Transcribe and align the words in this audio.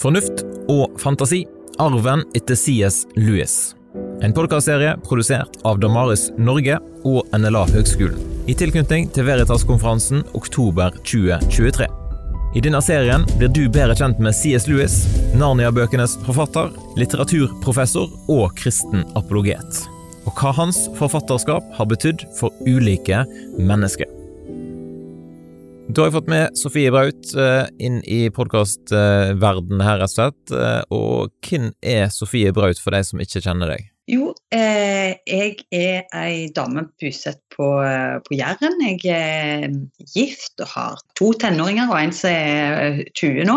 Fornuft 0.00 0.40
og 0.72 0.94
fantasi 1.00 1.42
arven 1.80 2.22
etter 2.36 2.56
CS 2.56 3.02
Lewis. 3.20 3.74
En 4.24 4.32
podkastserie 4.32 4.94
produsert 5.04 5.58
av 5.68 5.80
Damaris 5.82 6.30
Norge 6.40 6.78
og 7.04 7.34
NLA 7.36 7.66
Høgskolen. 7.68 8.16
I 8.48 8.54
tilknytning 8.56 9.10
til 9.12 9.26
Veritas-konferansen 9.28 10.22
oktober 10.38 10.96
2023. 11.04 11.88
I 12.56 12.62
denne 12.64 12.80
serien 12.82 13.26
blir 13.34 13.52
du 13.52 13.66
bedre 13.68 13.98
kjent 13.98 14.22
med 14.24 14.32
CS 14.38 14.70
Lewis, 14.70 15.02
Narnia-bøkenes 15.36 16.16
forfatter, 16.24 16.72
litteraturprofessor 16.96 18.08
og 18.32 18.56
kristen 18.56 19.04
apologet. 19.20 19.82
Og 20.24 20.32
hva 20.32 20.54
hans 20.56 20.86
forfatterskap 20.96 21.76
har 21.76 21.92
betydd 21.92 22.24
for 22.40 22.56
ulike 22.64 23.20
mennesker. 23.60 24.08
Da 25.90 26.04
har 26.04 26.10
jeg 26.10 26.14
fått 26.14 26.28
med 26.30 26.58
Sofie 26.58 26.90
Braut 26.94 27.30
eh, 27.34 27.64
inn 27.82 27.96
i 28.06 28.28
podkastverdenen 28.30 29.80
her, 29.82 29.96
rett 29.98 30.12
og 30.12 30.12
slett. 30.12 30.52
Eh, 30.54 30.82
og 30.94 31.30
hvem 31.42 31.70
er 31.82 32.10
Sofie 32.14 32.52
Braut 32.54 32.78
for 32.78 32.94
de 32.94 33.00
som 33.08 33.22
ikke 33.22 33.40
kjenner 33.42 33.72
deg? 33.72 33.88
Jo, 34.10 34.28
eh, 34.54 35.16
jeg 35.26 35.56
er 35.74 36.04
ei 36.14 36.44
dame 36.54 36.84
bosatt 37.00 37.40
på, 37.56 37.70
eh, 37.82 38.20
på 38.22 38.36
Jæren. 38.38 38.76
Jeg 38.86 39.00
er 39.10 39.64
gift 40.12 40.62
og 40.62 40.70
har 40.76 41.00
to 41.18 41.32
tenåringer 41.42 41.90
og 41.90 41.98
en 41.98 42.14
som 42.14 42.30
er 42.30 43.00
20 43.18 43.48
nå. 43.48 43.56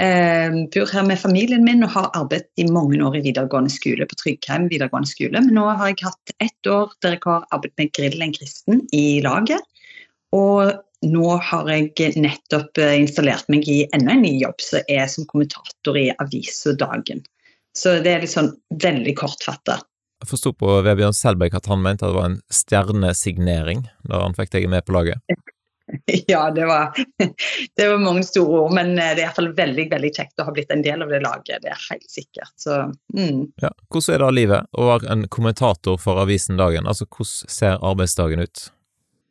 Eh, 0.00 0.56
bor 0.72 0.88
her 0.88 1.04
med 1.04 1.20
familien 1.20 1.66
min 1.66 1.84
og 1.84 1.92
har 1.98 2.08
arbeidet 2.16 2.48
i 2.56 2.64
mange 2.70 3.02
år 3.04 3.18
i 3.18 3.26
videregående 3.26 3.74
skole 3.74 4.08
på 4.08 4.16
Tryggheim 4.22 4.70
videregående 4.72 5.10
skole. 5.10 5.36
Men 5.36 5.52
nå 5.58 5.66
har 5.68 5.92
jeg 5.92 6.06
hatt 6.06 6.32
ett 6.38 6.70
år 6.70 6.96
der 7.04 7.18
jeg 7.18 7.26
har 7.26 7.44
arbeidet 7.52 7.76
med 7.82 7.92
Grill 7.98 8.24
en 8.24 8.34
kristen 8.38 8.80
i 8.96 9.20
laget. 9.20 9.60
Og 10.32 10.72
nå 11.02 11.36
har 11.42 11.70
jeg 11.70 12.16
nettopp 12.20 12.78
eh, 12.78 12.96
installert 13.02 13.48
meg 13.52 13.68
i 13.68 13.82
enda 13.92 14.14
en 14.14 14.24
ny 14.24 14.34
jobb, 14.40 14.60
som 14.62 14.90
er 14.90 15.06
som 15.10 15.26
kommentator 15.30 15.98
i 15.98 16.10
Avisa 16.22 16.74
Dagen. 16.78 17.22
Så 17.76 17.98
det 18.04 18.12
er 18.12 18.24
litt 18.24 18.34
sånn 18.34 18.52
veldig 18.82 19.14
kortfatta. 19.18 19.80
Jeg 20.22 20.30
forsto 20.30 20.52
på 20.54 20.76
Vebjørn 20.86 21.16
Selberg 21.16 21.56
at 21.58 21.66
han 21.70 21.82
mente 21.82 22.06
at 22.06 22.12
det 22.12 22.18
var 22.20 22.28
en 22.30 22.42
stjernesignering 22.52 23.88
da 24.06 24.22
han 24.22 24.36
fikk 24.38 24.52
deg 24.54 24.68
med 24.70 24.86
på 24.86 24.94
laget? 24.98 25.24
Ja, 26.26 26.50
det 26.50 26.64
var, 26.64 26.94
det 27.76 27.88
var 27.88 27.98
mange 28.00 28.22
store 28.24 28.60
ord, 28.62 28.72
men 28.72 28.94
eh, 28.94 29.10
det 29.12 29.24
er 29.24 29.26
iallfall 29.26 29.50
veldig 29.56 29.88
veldig 29.90 30.10
kjekt 30.14 30.40
å 30.40 30.46
ha 30.46 30.54
blitt 30.54 30.70
en 30.72 30.84
del 30.84 31.02
av 31.04 31.10
det 31.12 31.18
laget. 31.20 31.58
Det 31.60 31.68
er 31.68 31.82
helt 31.90 32.06
sikkert. 32.08 32.52
Så, 32.56 32.78
mm. 33.12 33.42
ja. 33.60 33.72
Hvordan 33.92 34.14
er 34.14 34.22
da 34.22 34.30
livet 34.32 34.70
å 34.78 34.86
være 34.88 35.10
en 35.12 35.26
kommentator 35.28 35.98
for 36.00 36.22
avisen 36.22 36.56
Dagen? 36.60 36.88
Altså, 36.88 37.04
Hvordan 37.10 37.52
ser 37.58 37.82
arbeidsdagen 37.82 38.46
ut? 38.46 38.64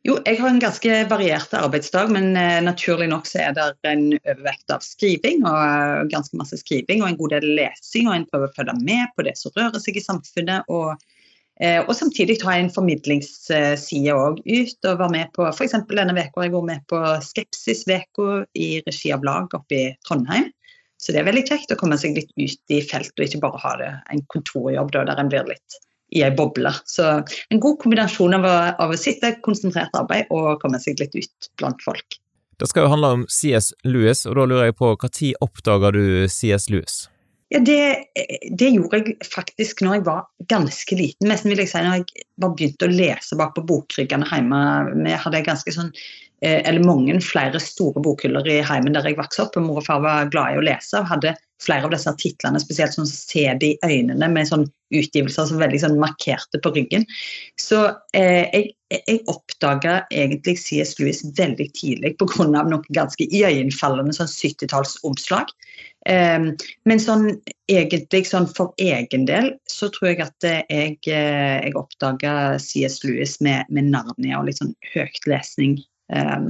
Jo, 0.02 0.16
jeg 0.26 0.40
har 0.40 0.50
en 0.50 0.58
ganske 0.62 0.96
variert 1.06 1.52
arbeidsdag, 1.54 2.10
men 2.10 2.32
eh, 2.34 2.58
naturlig 2.64 3.06
nok 3.12 3.28
så 3.30 3.38
er 3.44 3.52
det 3.54 3.68
en 3.86 4.08
overvekt 4.16 4.74
av 4.74 4.82
skriving. 4.82 5.44
og 5.46 5.54
uh, 5.54 6.02
Ganske 6.10 6.38
masse 6.40 6.58
skriving 6.58 7.04
og 7.04 7.12
en 7.12 7.18
god 7.20 7.36
del 7.36 7.46
lesing, 7.54 8.08
og 8.10 8.16
en 8.16 8.26
prøver 8.26 8.50
å 8.50 8.56
følge 8.56 8.74
med 8.82 9.14
på 9.14 9.26
det 9.28 9.36
som 9.38 9.54
rører 9.54 9.78
seg 9.82 10.00
i 10.00 10.02
samfunnet. 10.02 10.66
Og, 10.74 10.98
Eh, 11.60 11.82
og 11.84 11.92
samtidig 11.94 12.40
ha 12.46 12.56
en 12.58 12.70
formidlingsside 12.72 14.14
òg 14.16 14.40
ut, 14.40 14.78
og 14.88 14.98
være 15.02 15.12
med 15.12 15.32
på 15.36 15.44
f.eks. 15.50 15.76
denne 15.90 16.14
uka 16.16 16.46
jeg 16.46 16.54
var 16.54 16.64
med 16.66 16.82
på 16.90 17.00
Skepsisveka 17.28 18.28
i 18.58 18.68
regi 18.86 19.12
av 19.14 19.22
lag 19.26 19.52
oppe 19.58 19.76
i 19.76 19.84
Trondheim. 20.06 20.48
Så 21.02 21.12
det 21.12 21.20
er 21.20 21.28
veldig 21.28 21.44
kjekt 21.50 21.74
å 21.74 21.78
komme 21.78 21.98
seg 21.98 22.16
litt 22.16 22.32
ut 22.38 22.74
i 22.74 22.80
felt, 22.86 23.12
og 23.14 23.26
ikke 23.26 23.42
bare 23.42 23.62
ha 23.62 23.72
det 23.78 23.92
en 24.14 24.24
kontorjobb 24.32 24.92
da, 24.94 25.04
der 25.10 25.22
en 25.22 25.30
blir 25.30 25.46
litt 25.50 25.78
i 26.12 26.24
ei 26.24 26.32
boble. 26.36 26.72
Så 26.88 27.06
en 27.50 27.60
god 27.62 27.78
kombinasjon 27.82 28.36
av 28.36 28.48
å, 28.48 28.56
av 28.84 28.92
å 28.92 28.98
sitte 29.00 29.34
konsentrert 29.44 29.94
arbeid 29.96 30.30
og 30.34 30.60
komme 30.62 30.80
seg 30.82 31.00
litt 31.00 31.16
ut 31.16 31.52
blant 31.60 31.80
folk. 31.84 32.18
Det 32.60 32.68
skal 32.70 32.86
jo 32.86 32.92
handle 32.92 33.14
om 33.16 33.22
CS 33.32 33.72
Lewis, 33.88 34.26
og 34.28 34.36
da 34.38 34.44
lurer 34.46 34.68
jeg 34.70 34.78
på 34.78 34.92
når 34.92 35.32
oppdaga 35.42 35.90
du 35.96 36.04
CS 36.30 36.68
Lewis? 36.70 36.98
Ja, 37.52 37.58
det, 37.60 38.04
det, 38.56 38.70
gjorde 38.72 39.02
jeg 39.02 39.16
faktisk 39.28 39.82
når 39.84 39.98
jeg 39.98 40.04
var 40.06 40.22
ganske 40.48 40.96
liten. 40.96 41.28
Nesten 41.28 41.52
vil 41.52 41.60
jeg 41.60 41.68
si 41.68 41.82
når 41.84 41.98
jeg 42.00 42.26
bare 42.40 42.56
begynte 42.56 42.88
å 42.88 42.92
lese 42.92 43.36
bak 43.36 43.52
på 43.58 43.64
bokryggene 43.68 44.28
hjemme. 44.30 44.60
Vi 44.96 45.16
hadde 45.24 45.42
ganske 45.44 45.74
sånn, 45.74 45.90
eh, 46.40 46.62
eller 46.62 46.86
mange 46.86 47.18
flere 47.20 47.60
store 47.60 48.00
bokhyller 48.04 48.48
i 48.48 48.62
heimen 48.64 48.96
der 48.96 49.10
jeg 49.10 49.20
vokste 49.20 49.44
opp. 49.44 49.58
Mor 49.60 49.82
og 49.82 49.88
far 49.88 50.00
var 50.00 50.32
glade 50.32 50.56
i 50.56 50.62
å 50.62 50.64
lese 50.64 51.02
og 51.02 51.10
hadde 51.12 51.34
flere 51.62 51.86
av 51.86 51.92
disse 51.92 52.12
titlene, 52.18 52.60
spesielt 52.62 52.96
sånn 52.96 53.10
Se 53.10 53.44
det 53.60 53.74
i 53.74 53.78
øynene, 53.84 54.28
med 54.32 54.48
sånn 54.48 54.64
utgivelser 54.92 55.48
som 55.48 55.60
veldig 55.60 55.82
sånn 55.84 56.00
markerte 56.00 56.60
på 56.64 56.72
ryggen. 56.72 57.04
Så 57.60 57.84
eh, 58.16 58.48
jeg, 58.48 58.72
jeg 58.96 59.22
oppdaga 59.30 60.00
egentlig 60.08 60.56
C.S. 60.60 60.96
Lewis 60.98 61.22
veldig 61.36 61.68
tidlig 61.76 62.16
pga. 62.16 62.48
noe 62.48 62.80
ganske 62.96 63.28
iøynefallende 63.28 64.16
sånn 64.16 64.32
70-tallsomslag. 64.32 65.52
Eh, 66.10 66.48
men 66.88 67.00
sånn 67.00 67.28
egentlig 67.70 68.24
sånn 68.26 68.48
for 68.50 68.74
egen 68.82 69.26
del 69.28 69.52
så 69.70 69.86
tror 69.94 70.10
jeg 70.10 70.22
at 70.24 70.48
jeg, 70.48 70.98
eh, 71.06 71.58
jeg 71.62 71.76
oppdaga 71.78 72.58
C.S. 72.58 73.02
Lewis 73.06 73.38
med, 73.44 73.70
med 73.70 73.92
Narnia 73.92 74.40
og 74.40 74.48
litt 74.48 74.58
sånn 74.58 74.74
høyt 74.94 75.30
lesning. 75.30 75.78
Eh, 76.12 76.48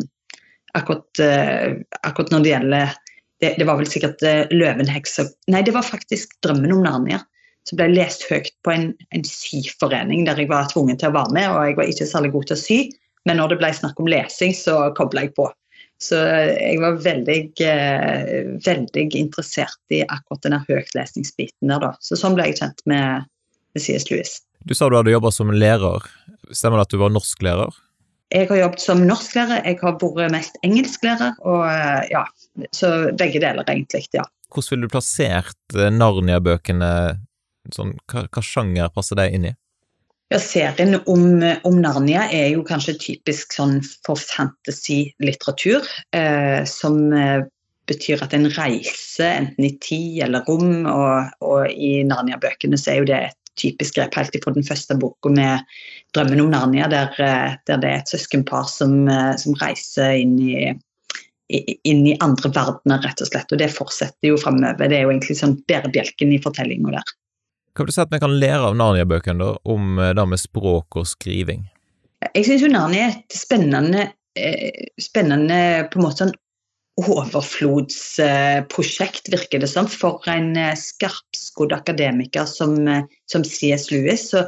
akkurat, 0.78 1.08
eh, 1.20 1.80
akkurat 2.02 2.32
når 2.32 2.44
det 2.44 2.54
gjelder 2.54 2.94
det, 3.42 3.56
det, 3.58 3.66
var 3.66 3.80
vel 3.80 3.88
sikkert 3.91 4.22
uh, 4.22 4.46
'Løvenheksa' 4.54 5.26
Nei, 5.50 5.64
det 5.66 5.74
var 5.74 5.82
faktisk 5.82 6.36
'Drømmen 6.44 6.76
om 6.76 6.84
Narnia'. 6.86 7.24
Som 7.66 7.78
ble 7.78 7.88
lest 7.91 8.24
høyt 8.30 8.50
på 8.66 8.72
en, 8.74 8.88
en 9.14 9.24
syforening 9.26 10.24
der 10.26 10.38
jeg 10.38 10.50
var 10.50 10.70
tvunget 10.70 10.98
til 11.02 11.10
å 11.10 11.16
være 11.16 11.34
med. 11.34 11.48
Og 11.50 11.66
jeg 11.66 11.76
var 11.78 11.91
ikke 11.91 12.06
særlig 12.10 12.32
god 12.34 12.46
til 12.48 12.56
å 12.56 12.62
sy, 12.62 12.78
men 13.26 13.38
når 13.38 13.52
det 13.52 13.58
ble 13.60 13.70
snakk 13.74 14.00
om 14.02 14.10
lesing, 14.10 14.54
så 14.54 14.76
kobla 14.98 15.26
jeg 15.26 15.34
på. 15.36 15.46
Så 16.02 16.18
eh, 16.18 16.52
jeg 16.58 16.80
var 16.82 16.96
veldig, 17.04 17.38
uh, 17.62 18.56
veldig 18.66 19.04
interessert 19.20 19.94
i 19.94 20.02
akkurat 20.02 20.42
denne 20.48 20.58
høytlesningsbiten 20.66 21.70
der, 21.70 21.84
da. 21.84 21.92
Så 22.02 22.18
sånn 22.18 22.34
ble 22.34 22.48
jeg 22.50 22.58
kjent 22.58 22.82
med, 22.90 23.28
med 23.76 23.84
C.S. 23.84 24.08
Lewis. 24.10 24.41
Du 24.66 24.74
sa 24.74 24.88
du 24.91 24.98
hadde 24.98 25.14
jobba 25.14 25.30
som 25.34 25.50
lærer. 25.54 26.06
Stemmer 26.50 26.80
det 26.80 26.88
at 26.88 26.94
du 26.94 27.00
var 27.00 27.14
norsklærer? 27.14 27.78
Jeg 28.32 28.48
har 28.48 28.62
jobbet 28.62 28.80
som 28.80 29.02
norsklærer, 29.04 29.60
jeg 29.66 29.78
har 29.82 29.98
vært 30.00 30.32
mest 30.32 30.54
engelsklærer. 30.64 31.34
og 31.44 31.66
eh, 31.68 32.12
ja, 32.14 32.24
Så 32.72 33.12
begge 33.18 33.42
deler, 33.42 33.64
egentlig. 33.68 34.06
ja. 34.16 34.24
Hvordan 34.52 34.70
ville 34.70 34.88
du 34.88 34.92
plassert 34.92 35.76
eh, 35.76 35.91
Narnia-bøkene? 35.92 36.92
Sånn, 37.72 37.92
hva, 38.10 38.24
hva, 38.26 38.42
sjanger 38.42 38.88
passer 38.94 39.18
de 39.20 39.28
inn 39.30 39.44
i? 39.52 39.52
Ja, 40.32 40.38
Serien 40.41 40.94
om, 41.12 41.25
om, 41.69 41.75
Narnia 41.82 42.22
er 42.32 42.54
jo 42.54 42.62
kanskje 42.65 42.94
typisk 42.97 43.53
sånn 43.53 43.82
for 44.06 44.16
fantasy-litteratur. 44.16 45.84
Eh, 46.16 46.62
som 46.65 46.97
eh, 47.12 47.43
betyr 47.91 48.22
at 48.25 48.32
en 48.32 48.48
reiser 48.54 49.28
enten 49.42 49.66
i 49.66 49.75
tid 49.84 50.22
eller 50.25 50.48
rom, 50.48 50.87
og, 50.88 51.34
og 51.44 51.69
i 51.69 51.98
Narnia-bøkene 52.09 52.81
så 52.81 52.94
er 52.94 53.03
jo 53.03 53.10
det 53.12 53.21
et 53.26 53.38
typisk 53.60 53.98
grep 53.98 54.16
helt 54.16 54.41
fra 54.41 54.54
den 54.56 54.65
første 54.65 54.97
boka 54.97 55.34
med 55.37 55.69
'Drømmen 56.16 56.41
om 56.47 56.50
Narnia', 56.54 56.88
der, 56.88 57.12
eh, 57.21 57.60
der 57.69 57.84
det 57.84 57.91
er 57.91 58.00
et 58.00 58.16
søskenpar 58.16 58.65
som, 58.72 59.09
eh, 59.12 59.37
som 59.37 59.59
reiser 59.60 60.16
inn 60.16 60.38
i, 60.41 60.72
inn 61.84 62.06
i 62.09 62.16
andre 62.25 62.48
verdener, 62.48 63.04
rett 63.04 63.21
og 63.21 63.28
slett. 63.28 63.53
Og 63.53 63.60
det 63.60 63.69
fortsetter 63.69 64.32
jo 64.32 64.41
framover. 64.41 64.88
Det 64.88 64.97
er 64.97 65.04
jo 65.04 65.12
egentlig 65.12 65.37
sånn 65.37 65.59
bærebjelken 65.69 66.32
i 66.32 66.41
fortellinga 66.41 66.97
der. 66.97 67.19
Hva 67.72 67.84
vil 67.84 67.93
du 67.93 67.97
si 67.97 68.05
at 68.05 68.12
vi 68.12 68.21
kan 68.22 68.37
lære 68.37 68.69
av 68.69 68.77
Narnia-bøkene 68.77 69.55
om 69.72 69.99
eh, 69.99 70.15
det 70.16 70.27
med 70.28 70.41
språk 70.41 71.00
og 71.00 71.09
skriving? 71.09 71.65
Jeg 72.34 72.47
syns 72.47 72.62
jo 72.62 72.71
Narnia 72.71 73.09
er 73.09 73.16
et 73.16 73.34
spennende, 73.34 74.05
spennende 75.00 75.56
på 75.91 75.99
en 75.99 76.05
måte 76.05 76.22
sånn 76.22 76.37
overflodsprosjekt, 77.00 79.31
virker 79.33 79.62
det 79.62 79.71
som, 79.71 79.87
for 79.88 80.21
en 80.31 80.56
eh, 80.56 80.75
skarpskodd 80.77 81.72
akademiker 81.72 82.44
som, 82.49 82.88
eh, 82.88 83.03
som 83.31 83.44
C.S. 83.44 83.91
Lewis. 83.91 84.31
Så, 84.31 84.39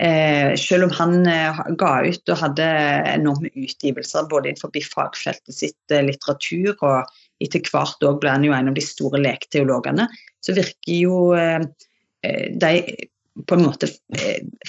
eh, 0.00 0.56
selv 0.56 0.84
om 0.88 0.92
han 0.96 1.26
eh, 1.28 1.60
ga 1.78 2.02
ut 2.06 2.28
og 2.32 2.38
hadde 2.40 2.64
enorme 3.12 3.48
utgivelser 3.52 4.28
både 4.30 4.48
innenfor 4.50 4.70
fagfeltet 4.94 5.54
sitt 5.54 5.90
eh, 5.92 6.06
litteratur, 6.08 6.76
og 6.80 7.04
etter 7.42 7.60
hvert 7.68 8.02
òg 8.06 8.20
ble 8.22 8.30
han 8.30 8.44
jo 8.46 8.52
en 8.56 8.68
av 8.72 8.76
de 8.78 8.84
store 8.84 9.18
lekteologene, 9.20 10.04
så 10.40 10.52
virker 10.56 10.94
jo 10.96 11.34
eh, 11.36 11.60
de 12.22 12.70
på 13.48 13.56
en 13.56 13.64
måte 13.64 13.88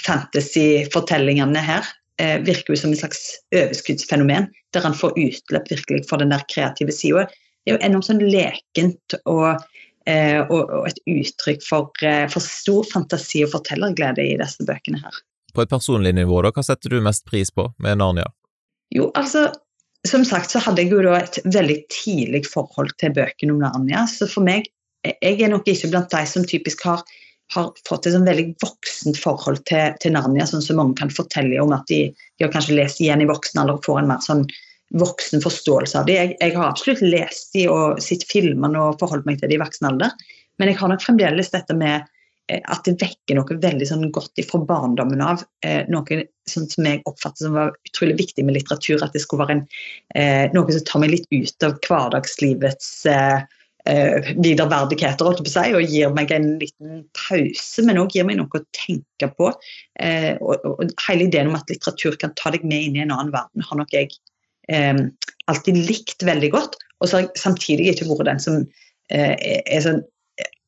fantasy-fortellingene 0.06 1.60
her 1.62 1.86
eh, 2.20 2.40
virker 2.42 2.74
jo 2.74 2.80
som 2.80 2.92
et 2.94 3.00
slags 3.02 3.22
overskuddsfenomen, 3.54 4.48
der 4.74 4.86
han 4.86 4.96
får 4.96 5.16
utløp 5.20 5.70
virkelig 5.70 6.04
for 6.08 6.22
den 6.22 6.32
der 6.32 6.44
kreative 6.50 6.94
sida. 6.94 7.26
Det 7.64 7.72
er 7.72 7.78
jo 7.78 7.86
enormt 7.86 8.08
sånn 8.08 8.22
lekent 8.22 9.16
og, 9.30 9.64
eh, 10.08 10.40
og, 10.44 10.62
og 10.62 10.88
et 10.90 11.00
uttrykk 11.10 11.64
for, 11.64 12.04
eh, 12.04 12.24
for, 12.32 12.44
stor 12.44 12.88
fantasi 12.92 13.44
og 13.46 13.52
fortellerglede 13.54 14.24
i 14.24 14.38
disse 14.40 14.66
bøkene 14.66 15.02
her. 15.04 15.20
På 15.54 15.64
et 15.64 15.70
personlig 15.70 16.14
nivå, 16.16 16.40
da, 16.42 16.52
hva 16.54 16.64
setter 16.66 16.96
du 16.96 17.04
mest 17.04 17.26
pris 17.28 17.52
på 17.54 17.68
med 17.82 18.00
Narnia? 18.00 18.26
Jo, 18.94 19.10
altså, 19.16 19.48
som 20.06 20.24
sagt 20.26 20.52
så 20.52 20.60
hadde 20.62 20.82
jeg 20.82 20.92
jo 20.92 21.04
da 21.06 21.18
et 21.22 21.38
veldig 21.44 21.76
tidlig 21.92 22.44
forhold 22.50 22.92
til 23.00 23.14
bøkene 23.16 23.54
om 23.54 23.62
Narnia. 23.62 24.04
Så 24.10 24.28
for 24.30 24.46
meg, 24.46 24.66
jeg 25.04 25.38
er 25.40 25.52
nok 25.52 25.68
ikke 25.68 25.92
blant 25.92 26.12
de 26.12 26.24
som 26.28 26.44
typisk 26.48 26.84
har 26.88 27.04
har 27.52 27.72
fått 27.88 28.06
et 28.06 28.14
sånn 28.14 28.26
veldig 28.26 28.54
voksent 28.62 29.18
forhold 29.20 29.64
til, 29.68 29.92
til, 30.02 30.14
Narnia, 30.16 30.46
sånn 30.48 30.64
som 30.64 30.78
mange 30.80 30.96
kan 30.98 31.12
fortelle 31.12 31.60
om 31.62 31.74
at 31.76 31.84
de, 31.90 32.06
de, 32.14 32.46
har 32.46 32.52
kanskje 32.54 32.78
lest 32.78 33.02
igjen 33.02 33.22
i 33.22 33.28
voksen 33.28 33.60
alder 33.60 33.78
og 33.78 33.84
får 33.86 34.00
en 34.00 34.10
mer 34.10 34.24
sånn 34.24 34.46
voksen 35.00 35.42
forståelse 35.42 35.98
av 36.00 36.08
de. 36.08 36.16
Jeg, 36.16 36.32
jeg 36.40 36.56
har 36.56 36.70
absolutt 36.70 37.04
lest 37.04 37.54
de 37.56 37.66
og 37.72 38.00
sett 38.02 38.24
filmene 38.30 38.80
og 38.80 38.98
forholdt 39.00 39.28
meg 39.28 39.40
til 39.40 39.52
de 39.52 39.58
i 39.58 39.62
voksen 39.62 39.90
alder, 39.90 40.14
men 40.58 40.70
jeg 40.70 40.80
har 40.80 40.92
nok 40.92 41.02
fremdeles 41.02 41.50
dette 41.52 41.76
med 41.76 42.04
eh, 42.48 42.60
at 42.62 42.86
det 42.86 42.96
vekker 43.00 43.38
noe 43.38 43.58
veldig 43.60 43.88
sånn 43.90 44.06
godt 44.14 44.40
fra 44.48 44.62
barndommen 44.68 45.24
av. 45.24 45.42
Eh, 45.66 45.82
noe 45.90 46.22
sånn 46.48 46.68
som 46.70 46.88
jeg 46.88 47.02
oppfattet 47.10 47.44
som 47.46 47.58
var 47.58 47.74
utrolig 47.90 48.16
viktig 48.22 48.46
med 48.46 48.56
litteratur. 48.58 49.02
At 49.02 49.16
det 49.16 49.24
skulle 49.24 49.44
være 49.44 49.58
en, 49.58 49.64
eh, 50.14 50.46
noe 50.54 50.70
som 50.70 50.86
tar 50.86 51.02
meg 51.02 51.16
litt 51.16 51.28
ut 51.34 51.66
av 51.66 51.80
hverdagslivets 51.88 52.92
eh, 53.10 53.42
eh, 53.90 54.30
viderverdigheter, 54.44 55.28
og 55.28 55.90
gir 55.90 56.14
meg 56.16 56.32
en 56.34 56.54
liten 56.60 57.02
pause, 57.16 57.84
men 57.86 58.00
òg 58.00 58.14
gir 58.16 58.26
meg 58.28 58.38
noe 58.40 58.60
å 58.60 58.64
tenke 58.76 59.30
på. 59.38 59.50
Eh, 60.00 60.32
og, 60.40 60.64
og, 60.64 60.94
Hele 61.06 61.28
ideen 61.28 61.50
om 61.50 61.58
at 61.58 61.70
litteratur 61.72 62.18
kan 62.20 62.34
ta 62.38 62.54
deg 62.54 62.64
med 62.66 62.88
inn 62.88 62.98
i 62.98 63.04
en 63.04 63.14
annen 63.14 63.34
verden, 63.34 63.66
har 63.68 63.80
nok 63.80 63.94
jeg 63.94 64.12
eh, 64.72 65.04
alltid 65.50 65.84
likt 65.90 66.24
veldig 66.26 66.52
godt. 66.54 66.80
Og 67.00 67.10
så 67.10 67.18
har 67.18 67.26
jeg 67.26 67.42
samtidig 67.42 67.92
ikke 67.92 68.08
vært 68.12 68.30
den 68.30 68.42
som 68.42 68.60
eh, 69.12 69.34
er 69.36 69.84
sånn 69.84 70.02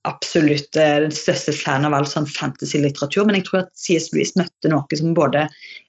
absolutt 0.06 0.76
eh, 0.79 0.99
den 1.05 1.14
største 1.14 1.55
fan 1.56 1.87
av 1.87 1.94
all 1.97 2.06
sånn 2.08 2.29
fantasy-litteratur, 2.31 3.26
men 3.26 3.38
jeg 3.38 3.47
tror 3.49 3.62
at 3.64 3.73
C.S. 3.79 4.08
Lewis 4.14 4.35
møtte 4.38 4.70
noe 4.73 4.99
som 5.00 5.14
både 5.17 5.47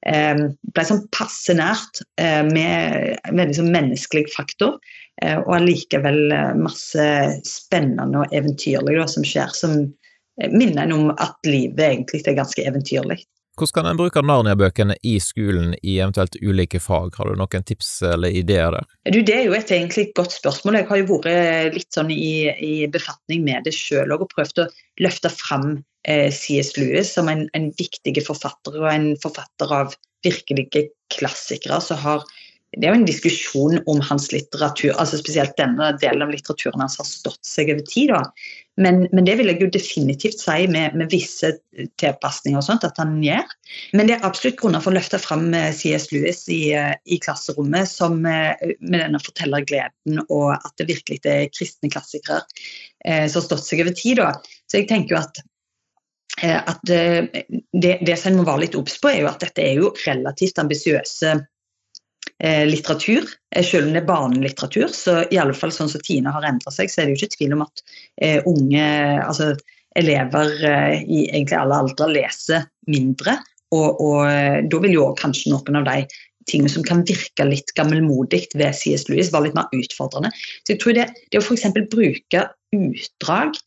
eh, 0.10 0.44
ble 0.74 0.86
sånn 0.90 1.04
passe 1.16 1.56
nært, 1.58 2.02
eh, 2.22 2.42
med 2.48 3.18
veldig 3.30 3.60
sånn 3.60 3.72
menneskelig 3.76 4.28
faktor, 4.34 4.78
eh, 5.22 5.38
og 5.40 5.54
allikevel 5.60 6.22
masse 6.60 7.08
spennende 7.48 8.26
og 8.26 8.36
eventyrlig 8.38 9.00
da, 9.00 9.08
som 9.12 9.26
skjer, 9.28 9.54
som 9.56 9.80
minner 10.54 10.84
en 10.84 10.94
om 10.94 11.08
at 11.18 11.50
livet 11.50 11.82
egentlig 11.82 12.22
er 12.28 12.38
ganske 12.38 12.66
eventyrlig. 12.70 13.24
Hvordan 13.58 13.74
kan 13.74 13.88
en 13.90 13.98
bruke 13.98 14.22
Narnia-bøkene 14.22 15.00
i 15.02 15.16
skolen 15.24 15.72
i 15.82 15.96
eventuelt 15.98 16.36
ulike 16.46 16.78
fag, 16.82 17.16
har 17.18 17.30
du 17.30 17.40
noen 17.40 17.64
tips 17.66 17.90
eller 18.06 18.30
ideer 18.30 18.76
der? 18.76 18.86
Du, 19.10 19.18
det 19.26 19.34
er 19.34 19.48
jo 19.48 19.56
et 19.58 19.72
egentlig 19.74 20.12
godt 20.18 20.36
spørsmål. 20.36 20.78
Jeg 20.78 20.90
har 20.92 21.02
jo 21.02 21.08
vært 21.16 21.74
litt 21.74 21.98
sånn 21.98 22.12
i, 22.14 22.52
i 22.54 22.74
befatning 22.94 23.42
med 23.48 23.66
det 23.66 23.74
sjøl 23.74 24.14
og 24.14 24.28
prøvd 24.36 24.62
å 24.62 24.68
løfte 25.02 25.34
fram 25.34 25.72
eh, 26.06 26.30
C.S. 26.30 26.76
Lewis 26.78 27.16
som 27.18 27.32
en, 27.34 27.48
en 27.58 27.72
viktig 27.82 28.14
forfatter, 28.28 28.78
og 28.78 28.92
en 28.92 29.10
forfatter 29.24 29.74
av 29.74 29.98
virkelige 30.26 30.92
klassikere 31.14 31.82
som 31.82 31.98
har 32.04 32.30
det 32.76 32.84
er 32.84 32.92
jo 32.92 33.00
en 33.00 33.08
diskusjon 33.08 33.78
om 33.88 34.00
hans 34.04 34.28
litteratur, 34.34 34.92
altså 35.00 35.20
spesielt 35.22 35.56
denne 35.60 35.94
delen 36.02 36.26
av 36.26 36.34
litteraturen 36.34 36.82
hans 36.84 36.98
har 37.00 37.08
stått 37.08 37.40
seg 37.48 37.72
over 37.72 37.86
tid. 37.88 38.12
Men, 38.78 39.06
men 39.16 39.26
det 39.26 39.38
vil 39.40 39.50
jeg 39.50 39.62
jo 39.64 39.70
definitivt 39.74 40.42
si 40.44 40.68
med, 40.70 40.98
med 41.00 41.10
visse 41.10 41.54
tilpasninger 41.98 42.60
og 42.60 42.66
sånt 42.68 42.86
at 42.86 43.00
han 43.02 43.16
gjør. 43.24 43.56
Men 43.98 44.10
det 44.10 44.18
er 44.18 44.28
absolutt 44.28 44.60
grunner 44.60 44.84
for 44.84 44.92
å 44.92 44.98
løfte 45.00 45.22
fram 45.24 45.48
eh, 45.56 45.72
C.S. 45.74 46.10
Lewis 46.12 46.44
i, 46.54 46.60
eh, 46.78 46.94
i, 47.08 47.22
klasserommet 47.24 47.90
som, 47.90 48.20
eh, 48.28 48.76
med 48.84 49.00
denne 49.00 49.24
fortellergleden 49.24 50.22
og 50.28 50.52
at 50.58 50.74
det 50.78 50.92
virkelig 50.92 51.24
er 51.26 51.50
kristne 51.56 51.90
klassikere 51.94 52.44
eh, 53.08 53.26
som 53.26 53.42
har 53.42 53.48
stått 53.48 53.66
seg 53.66 53.86
over 53.88 53.96
tid. 53.98 54.22
da. 54.22 54.34
Så 54.68 54.82
jeg 54.82 54.92
tenker 54.92 55.18
jo 55.18 55.24
at 55.26 55.46
at 56.38 56.84
det, 56.86 57.96
det 58.06 58.14
som 58.22 58.30
en 58.30 58.36
må 58.38 58.44
være 58.46 58.68
litt 58.68 58.76
obs 58.78 59.00
på, 59.02 59.10
er 59.10 59.24
jo 59.24 59.30
at 59.32 59.42
dette 59.42 59.64
er 59.64 59.80
jo 59.80 59.88
relativt 60.04 60.60
ambisiøse 60.62 61.32
litteratur. 62.44 63.26
Eh, 63.56 63.66
selv 63.66 63.88
om 63.88 63.96
det 63.96 64.04
er 64.04 64.10
barnelitteratur, 64.10 64.92
så 64.94 65.24
i 65.34 65.40
alle 65.42 65.56
fall 65.58 65.74
sånn 65.74 65.90
som 65.90 66.04
Tine 66.06 66.34
har 66.34 66.46
endra 66.46 66.74
seg, 66.74 66.92
så 66.92 67.02
er 67.02 67.08
det 67.08 67.16
jo 67.16 67.22
ikke 67.24 67.38
tvil 67.38 67.58
om 67.58 67.66
at 67.66 67.84
eh, 68.22 68.40
unge, 68.46 68.88
altså 69.24 69.54
elever 69.98 70.54
eh, 70.66 71.02
i 71.04 71.26
egentlig 71.32 71.58
alle 71.58 71.82
aldre 71.84 72.10
leser 72.12 72.68
mindre. 72.92 73.40
Og, 73.76 74.00
og 74.00 74.20
eh, 74.30 74.62
da 74.70 74.82
vil 74.84 74.96
jo 74.96 75.12
kanskje 75.20 75.52
noen 75.54 75.82
av 75.82 75.88
de 75.90 76.04
tingene 76.48 76.72
som 76.72 76.86
kan 76.88 77.04
virke 77.08 77.48
litt 77.48 77.74
gammelmodig 77.76 78.46
ved 78.56 78.76
CS 78.76 79.08
Lewis, 79.10 79.34
være 79.34 79.50
litt 79.50 79.58
mer 79.58 79.74
utfordrende. 79.76 80.32
Så 80.64 80.76
jeg 80.76 80.84
tror 80.84 80.96
det, 80.96 81.10
det 81.34 81.42
å 81.42 81.44
f.eks. 81.44 81.66
bruke 81.92 82.46
utdrag 82.78 83.58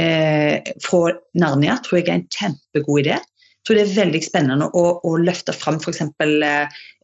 eh, 0.00 0.72
fra 0.84 1.02
Narnia 1.36 1.76
tror 1.84 2.00
jeg 2.00 2.08
er 2.08 2.16
en 2.18 2.30
kjempegod 2.32 3.04
idé. 3.04 3.18
Tror 3.66 3.76
det 3.76 3.82
er 3.84 3.96
veldig 3.98 4.20
spennende 4.24 4.68
å, 4.76 4.84
å 5.04 5.16
løfte 5.20 5.52
fram 5.52 5.80
f.eks. 5.80 6.02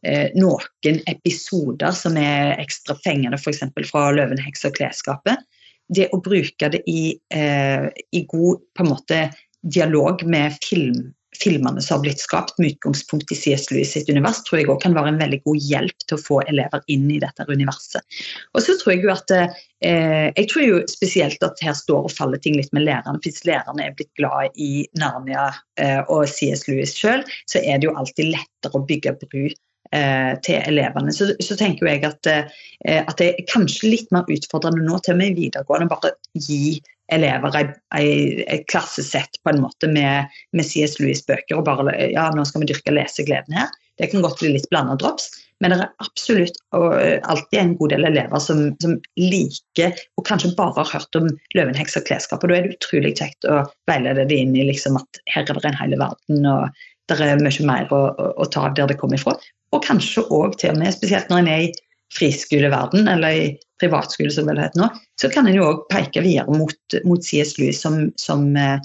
Eh, 0.07 0.31
noen 0.37 0.99
episoder 1.09 1.93
som 1.93 2.17
er 2.21 2.55
ekstra 2.61 2.95
fengende, 3.03 3.37
f.eks. 3.37 3.63
fra 3.89 4.07
'Løvenheks 4.13 4.65
og 4.69 4.77
klesskapet'. 4.77 5.45
Det 5.87 6.09
å 6.11 6.19
bruke 6.19 6.69
det 6.73 6.81
i, 6.89 7.13
eh, 7.31 7.87
i 8.11 8.23
god 8.27 8.87
måte, 8.87 9.27
dialog 9.63 10.23
med 10.27 10.57
film, 10.63 11.13
filmene 11.41 11.81
som 11.83 11.97
har 11.97 12.03
blitt 12.05 12.21
skapt 12.21 12.57
med 12.59 12.75
utgangspunkt 12.75 13.31
i 13.31 13.37
CS 13.37 13.69
Lewis 13.71 13.93
sitt 13.95 14.09
univers, 14.09 14.41
tror 14.47 14.59
jeg 14.59 14.69
også 14.69 14.85
kan 14.85 14.97
være 14.97 15.13
en 15.13 15.21
veldig 15.21 15.39
god 15.45 15.67
hjelp 15.69 16.05
til 16.05 16.17
å 16.17 16.23
få 16.23 16.39
elever 16.51 16.83
inn 16.93 17.07
i 17.13 17.19
dette 17.23 17.45
universet. 17.49 18.19
Og 18.53 18.63
så 18.65 18.77
tror 18.79 18.95
Jeg 18.95 19.05
jo 19.05 19.13
at 19.13 19.35
eh, 19.35 20.27
jeg 20.33 20.49
tror 20.51 20.65
jo 20.65 20.81
spesielt 20.91 21.43
at 21.45 21.63
her 21.63 21.77
står 21.77 22.09
og 22.09 22.15
faller 22.15 22.41
ting 22.43 22.57
litt 22.57 22.73
med 22.75 22.87
lærerne. 22.87 23.21
Hvis 23.23 23.45
lærerne 23.47 23.85
er 23.85 23.95
blitt 23.97 24.13
glad 24.19 24.55
i 24.55 24.87
Narnia 24.99 25.49
eh, 25.81 26.01
og 26.07 26.27
CS 26.31 26.67
Lewis 26.69 26.95
sjøl, 26.97 27.25
så 27.49 27.61
er 27.63 27.79
det 27.79 27.89
jo 27.89 27.95
alltid 27.97 28.33
lettere 28.35 28.77
å 28.77 28.85
bygge 28.87 29.15
bru 29.25 29.45
eh, 29.47 30.33
til 30.45 30.61
elevene. 30.63 31.13
Så, 31.15 31.31
så, 31.43 31.57
tenker 31.59 31.89
jeg 31.89 32.05
at, 32.07 32.29
eh, 32.31 33.01
at 33.03 33.17
det 33.21 33.31
er 33.33 33.49
kanskje 33.51 33.93
litt 33.93 34.13
mer 34.15 34.27
utfordrende 34.31 34.85
nå 34.85 34.99
til 35.03 35.17
og 35.17 35.21
med 35.21 35.33
i 35.33 35.41
videregående 35.45 35.91
bare 35.91 36.15
gi 36.33 36.79
elever 37.13 37.57
et 37.95 38.67
klassesett 38.71 39.39
på 39.43 39.53
en 39.53 39.61
måte 39.63 39.89
med, 39.91 40.31
med 40.55 40.67
C.S. 40.67 40.97
Lewis-bøker. 40.99 41.57
og 41.59 41.67
bare, 41.67 41.95
ja, 42.11 42.29
nå 42.35 42.45
skal 42.47 42.63
vi 42.63 42.71
dyrke 42.71 42.95
lesegleden 42.95 43.57
her. 43.57 43.71
Det 43.97 44.11
kan 44.11 44.21
godt 44.21 44.41
bli 44.41 44.53
litt 44.53 44.67
blanda 44.69 44.97
drops, 44.99 45.31
men 45.63 45.73
det 45.73 45.79
er 45.81 46.03
absolutt 46.03 46.59
og 46.77 46.91
alltid 46.99 47.59
en 47.59 47.73
god 47.79 47.95
del 47.95 48.05
elever 48.11 48.43
som, 48.43 48.59
som, 48.83 48.97
liker 49.17 49.97
og 50.19 50.27
kanskje 50.27 50.53
bare 50.57 50.83
har 50.83 50.91
hørt 50.91 51.17
om 51.17 51.31
løvenheks 51.57 51.97
og 51.97 52.05
klesskap. 52.09 52.43
og 52.43 52.51
Da 52.51 52.59
er 52.59 52.67
det 52.67 52.77
utrolig 52.77 53.15
kjekt 53.17 53.47
å 53.49 53.63
veilede 53.89 54.27
det 54.29 54.37
inn 54.43 54.53
i 54.53 54.67
liksom 54.67 54.99
at 55.01 55.21
her 55.33 55.47
er 55.47 55.57
det 55.57 55.71
en 55.71 55.79
hel 55.79 55.97
verden, 55.97 56.45
og 56.45 56.83
det 57.09 57.17
er 57.23 57.41
mye 57.41 57.65
mer 57.65 57.89
å, 57.95 58.03
å, 58.11 58.29
å 58.37 58.49
ta 58.53 58.67
av 58.67 58.77
der 58.77 58.91
det 58.91 58.99
kommer 59.01 59.17
ifra. 59.17 59.33
Og 59.73 59.83
kanskje 59.83 60.27
òg 60.29 60.59
til 60.61 60.75
og 60.75 60.81
med, 60.83 60.93
spesielt 60.93 61.31
når 61.31 61.43
en 61.43 61.51
er 61.55 61.65
i 61.65 61.73
friskoleverden, 62.13 63.07
eller 63.07 63.29
i 63.31 63.57
privatskole 63.79 64.31
som 64.31 64.47
det 64.47 64.61
heter 64.61 64.81
nå, 64.81 64.89
så 65.21 65.29
kan 65.29 65.47
en 65.47 65.57
jo 65.57 65.65
òg 65.67 65.83
peke 65.91 66.23
videre 66.25 66.53
mot, 66.55 66.97
mot 67.05 67.23
C.S. 67.23 67.57
Lewis 67.59 67.81
som, 67.83 68.07
som 68.19 68.49
eh, 68.57 68.79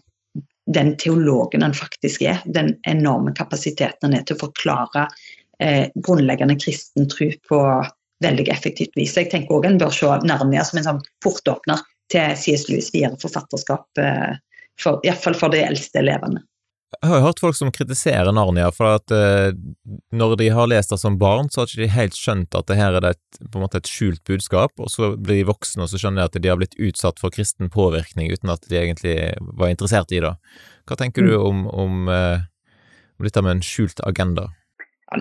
den 0.72 0.94
teologen 1.00 1.62
han 1.62 1.74
faktisk 1.74 2.22
er. 2.22 2.42
Den 2.44 2.74
enorme 2.88 3.34
kapasiteten 3.38 4.08
han 4.08 4.19
er 4.19 4.26
til 4.26 4.36
å 4.36 4.44
forklare 4.44 5.06
eh, 5.62 5.88
grunnleggende 5.94 6.58
kristen 6.60 7.08
tro 7.12 7.30
på 7.48 7.62
veldig 8.22 8.46
effektivt 8.52 8.96
vis. 8.98 9.16
Jeg 9.16 9.32
tenker 9.32 9.58
også 9.58 9.70
En 9.70 9.80
bør 9.80 9.96
se 9.96 10.12
Narnia 10.28 10.64
som 10.66 10.78
en 10.78 10.88
sånn 10.90 11.02
portåpner 11.24 11.82
til 12.12 12.36
C.S. 12.38 12.69
Lewis 12.70 12.92
videre 12.94 13.19
forfatterskap, 13.22 13.86
eh, 13.98 14.32
for, 14.80 15.00
iallfall 15.06 15.38
for 15.38 15.55
de 15.55 15.62
eldste 15.64 16.02
elevene. 16.02 16.43
Jeg 17.01 17.08
har 17.08 17.19
jo 17.19 17.25
hørt 17.25 17.41
folk 17.41 17.56
som 17.56 17.70
kritiserer 17.72 18.29
Narnia 18.37 18.69
for 18.75 18.99
at 18.99 19.13
eh, 19.17 19.55
når 20.13 20.34
de 20.39 20.49
har 20.53 20.69
lest 20.69 20.93
det 20.93 20.99
som 21.01 21.17
barn, 21.19 21.49
så 21.49 21.63
har 21.63 21.70
ikke 21.70 21.81
de 21.81 21.94
helt 21.94 22.19
skjønt 22.19 22.56
at 22.58 22.69
det 22.69 22.77
her 22.79 22.99
er 22.99 23.05
det 23.05 23.15
et, 23.17 23.41
på 23.49 23.58
en 23.58 23.65
måte 23.65 23.81
et 23.81 23.89
skjult 23.89 24.20
budskap, 24.29 24.75
og 24.77 24.93
så 24.93 25.15
blir 25.17 25.41
de 25.41 25.49
voksne 25.49 25.87
og 25.87 25.91
så 25.91 26.01
skjønner 26.03 26.22
de 26.22 26.29
at 26.29 26.44
de 26.44 26.53
har 26.53 26.61
blitt 26.61 26.77
utsatt 26.77 27.22
for 27.22 27.32
kristen 27.32 27.72
påvirkning 27.72 28.29
uten 28.34 28.53
at 28.53 28.69
de 28.69 28.79
egentlig 28.79 29.17
var 29.56 29.72
interessert 29.72 30.13
i 30.13 30.20
det. 30.25 30.34
Hva 30.89 30.99
tenker 31.01 31.25
du 31.25 31.32
mm. 31.32 31.46
om, 31.49 31.65
om, 31.72 32.03
eh, 32.13 32.44
om 33.17 33.29
dette 33.29 33.46
med 33.46 33.56
en 33.56 33.65
skjult 33.67 34.05
agenda? 34.05 34.51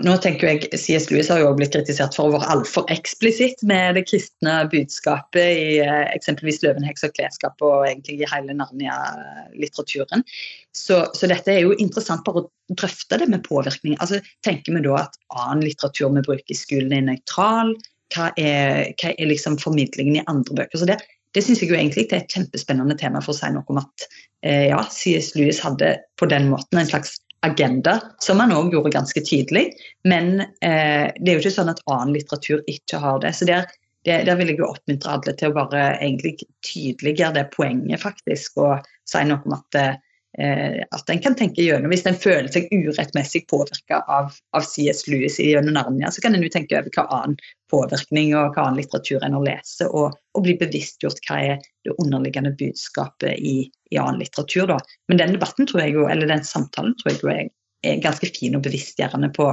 Nå 0.00 0.14
tenker 0.24 0.48
jeg 0.48 0.78
C.S. 0.80 1.10
Lewis 1.10 1.28
har 1.28 1.42
jo 1.42 1.50
blitt 1.58 1.74
kritisert 1.74 2.14
for 2.16 2.30
å 2.30 2.36
være 2.36 2.48
altfor 2.54 2.86
eksplisitt 2.92 3.60
med 3.68 3.98
det 3.98 4.04
kristne 4.08 4.54
budskapet 4.72 5.42
i 5.42 5.78
eh, 5.84 6.06
eksempelvis 6.14 6.62
'Løvenheks 6.62 7.04
og 7.08 7.12
klesskap' 7.18 7.64
og 7.66 7.84
egentlig 7.88 8.22
i 8.22 8.28
hele 8.30 8.56
Narnia-litteraturen. 8.56 10.24
Så, 10.72 11.02
så, 11.12 11.28
dette 11.28 11.52
er 11.52 11.66
jo 11.66 11.76
interessant 11.76 12.24
bare 12.24 12.44
å 12.44 12.48
drøfte 12.72 13.20
det 13.20 13.28
med 13.28 13.44
påvirkning. 13.44 13.98
Altså, 14.00 14.22
Tenker 14.46 14.78
vi 14.78 14.84
da 14.86 15.02
at 15.02 15.18
annen 15.36 15.66
litteratur 15.66 16.14
vi 16.16 16.24
bruker 16.24 16.54
i 16.54 16.58
skolen 16.58 16.94
er 16.96 17.08
nøytral? 17.10 17.74
Hva 18.14 18.30
er, 18.40 18.92
hva 19.00 19.12
er 19.12 19.28
liksom 19.28 19.58
formidlingen 19.60 20.20
i 20.20 20.24
andre 20.30 20.62
bøker? 20.62 20.80
Så 20.80 20.88
det, 20.88 21.00
det 21.36 21.44
syns 21.44 21.60
jeg 21.60 21.72
jo 21.72 21.76
egentlig 21.76 22.08
er 22.08 22.22
et 22.22 22.32
kjempespennende 22.32 22.96
tema 23.00 23.20
for 23.24 23.34
å 23.34 23.38
si 23.38 23.52
noe 23.52 23.68
om 23.72 23.80
at 23.82 24.08
eh, 24.44 24.70
ja, 24.70 24.80
C.S. 24.88 25.34
Lewis 25.36 25.60
hadde 25.64 25.98
på 26.20 26.28
den 26.32 26.48
måten 26.52 26.80
en 26.80 26.88
slags 26.88 27.18
agenda, 27.46 27.98
som 28.22 28.40
han 28.40 28.54
òg 28.54 28.72
gjorde 28.74 28.94
ganske 28.94 29.22
tydelig. 29.26 29.72
Men 30.08 30.40
eh, 30.40 31.08
det 31.18 31.28
er 31.28 31.36
jo 31.36 31.42
ikke 31.42 31.54
sånn 31.56 31.72
at 31.72 31.82
annen 31.90 32.14
litteratur 32.16 32.62
ikke 32.70 33.00
har 33.02 33.22
det. 33.24 33.34
Så 33.36 33.48
der, 33.48 33.66
der, 34.06 34.24
der 34.28 34.38
vil 34.38 34.52
jeg 34.52 34.60
jo 34.62 34.70
oppmuntre 34.70 35.16
alle 35.16 35.34
til 35.38 35.50
å 35.50 35.56
bare 35.56 35.84
egentlig 35.98 36.36
tydeliggjøre 36.66 37.40
det 37.40 37.48
poenget, 37.54 38.02
faktisk, 38.02 38.62
og 38.62 38.88
si 39.10 39.24
noe 39.26 39.42
om 39.46 39.56
at 39.58 39.80
eh, 39.80 40.00
at 40.38 41.10
en 41.12 41.18
kan 41.20 41.34
tenke 41.36 41.60
gjennom, 41.60 41.90
Hvis 41.92 42.06
en 42.08 42.16
føler 42.16 42.48
seg 42.48 42.70
urettmessig 42.72 43.42
påvirka 43.50 43.98
av, 44.08 44.30
av, 44.56 44.64
C.S. 44.64 45.04
Lewis 45.10 45.36
gjennom 45.36 45.74
Narnia, 45.76 46.08
så 46.10 46.22
kan 46.24 46.34
en 46.34 46.44
jo 46.44 46.48
tenke 46.52 46.78
over 46.78 46.88
hva 46.94 47.04
annen 47.18 47.36
påvirkning 47.72 48.32
og 48.36 48.54
hva 48.54 48.64
annen 48.66 48.80
litteratur 48.80 49.24
en 49.24 49.36
har 49.36 49.44
lest, 49.44 49.82
og, 49.84 50.16
og, 50.32 50.40
bli 50.44 50.54
bevisstgjort 50.60 51.20
hva 51.28 51.40
er 51.50 51.66
det 51.84 51.96
underliggende 51.98 52.54
budskapet 52.56 53.36
i, 53.36 53.56
i, 53.90 53.98
annen 53.98 54.22
litteratur. 54.22 54.72
Da. 54.72 54.78
Men 55.12 55.20
den 55.20 55.36
debatten 55.36 55.68
tror 55.68 55.84
jeg 55.84 55.96
jo, 55.98 56.06
eller 56.08 56.30
den 56.30 56.44
samtalen 56.48 56.96
tror 57.02 57.12
jeg 57.12 57.20
jo 57.20 57.32
er, 57.34 57.52
er 57.84 58.00
ganske 58.04 58.30
fin 58.32 58.56
og 58.56 58.64
bevisstgjørende 58.64 59.32
på 59.36 59.50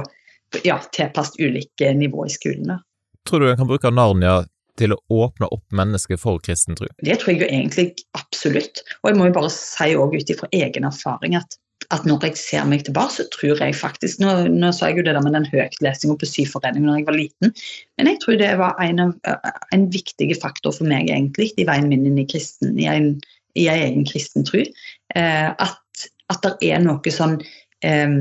ja, 0.64 0.78
tilpasset 0.96 1.40
ulike 1.44 1.92
nivå 1.94 2.24
i 2.26 2.32
skolene. 2.32 2.80
tror 3.28 3.40
du 3.40 3.50
en 3.50 3.60
kan 3.60 3.68
bruke 3.68 3.92
Narnia 3.92 4.40
til 4.80 4.94
å 4.94 5.00
åpne 5.12 5.48
opp 5.52 5.64
mennesket 5.76 6.20
for 6.22 6.42
kristen 6.44 6.78
tro? 6.78 6.88
Det 7.04 7.18
tror 7.20 7.34
jeg 7.34 7.42
jo 7.44 7.48
egentlig 7.48 7.88
absolutt. 8.18 8.84
Og 9.02 9.10
jeg 9.10 9.18
må 9.18 9.28
jo 9.30 9.36
bare 9.36 9.50
si 9.54 9.90
òg 9.96 10.16
ut 10.16 10.32
ifra 10.32 10.48
egen 10.56 10.88
erfaring 10.88 11.36
at, 11.38 11.58
at, 11.90 12.06
når 12.08 12.28
jeg 12.28 12.40
ser 12.40 12.68
meg 12.70 12.84
tilbake, 12.86 13.16
så 13.16 13.26
tror 13.34 13.62
jeg 13.62 13.76
faktisk 13.78 14.22
Nå, 14.22 14.34
nå 14.52 14.72
sa 14.76 14.90
jeg 14.90 15.00
jo 15.00 15.06
det 15.08 15.16
der 15.16 15.24
med 15.24 15.36
den 15.36 15.48
høytlesinga 15.50 16.16
på 16.20 16.28
Syforeningen 16.28 16.90
da 16.90 16.98
jeg 16.98 17.08
var 17.08 17.18
liten, 17.18 17.54
men 17.98 18.10
jeg 18.12 18.20
tror 18.24 18.40
det 18.40 18.50
var 18.60 18.82
en, 18.84 19.04
av, 19.06 19.54
en 19.74 19.86
viktig 19.92 20.30
faktor 20.42 20.76
for 20.76 20.88
meg 20.88 21.10
egentlig 21.10 21.50
i 21.56 21.68
veien 21.68 21.88
min 21.90 22.06
inn 22.08 22.20
i 22.20 22.28
kristen, 22.30 22.76
i 22.78 22.88
en, 22.90 23.14
i 23.58 23.66
en 23.70 23.86
egen 23.88 24.06
kristen 24.08 24.46
tro. 24.48 24.62
Eh, 25.16 25.48
at, 25.50 26.06
at 26.30 26.46
det 26.46 26.70
er 26.70 26.84
noe 26.84 27.14
sånn 27.14 27.40
eh, 27.86 28.20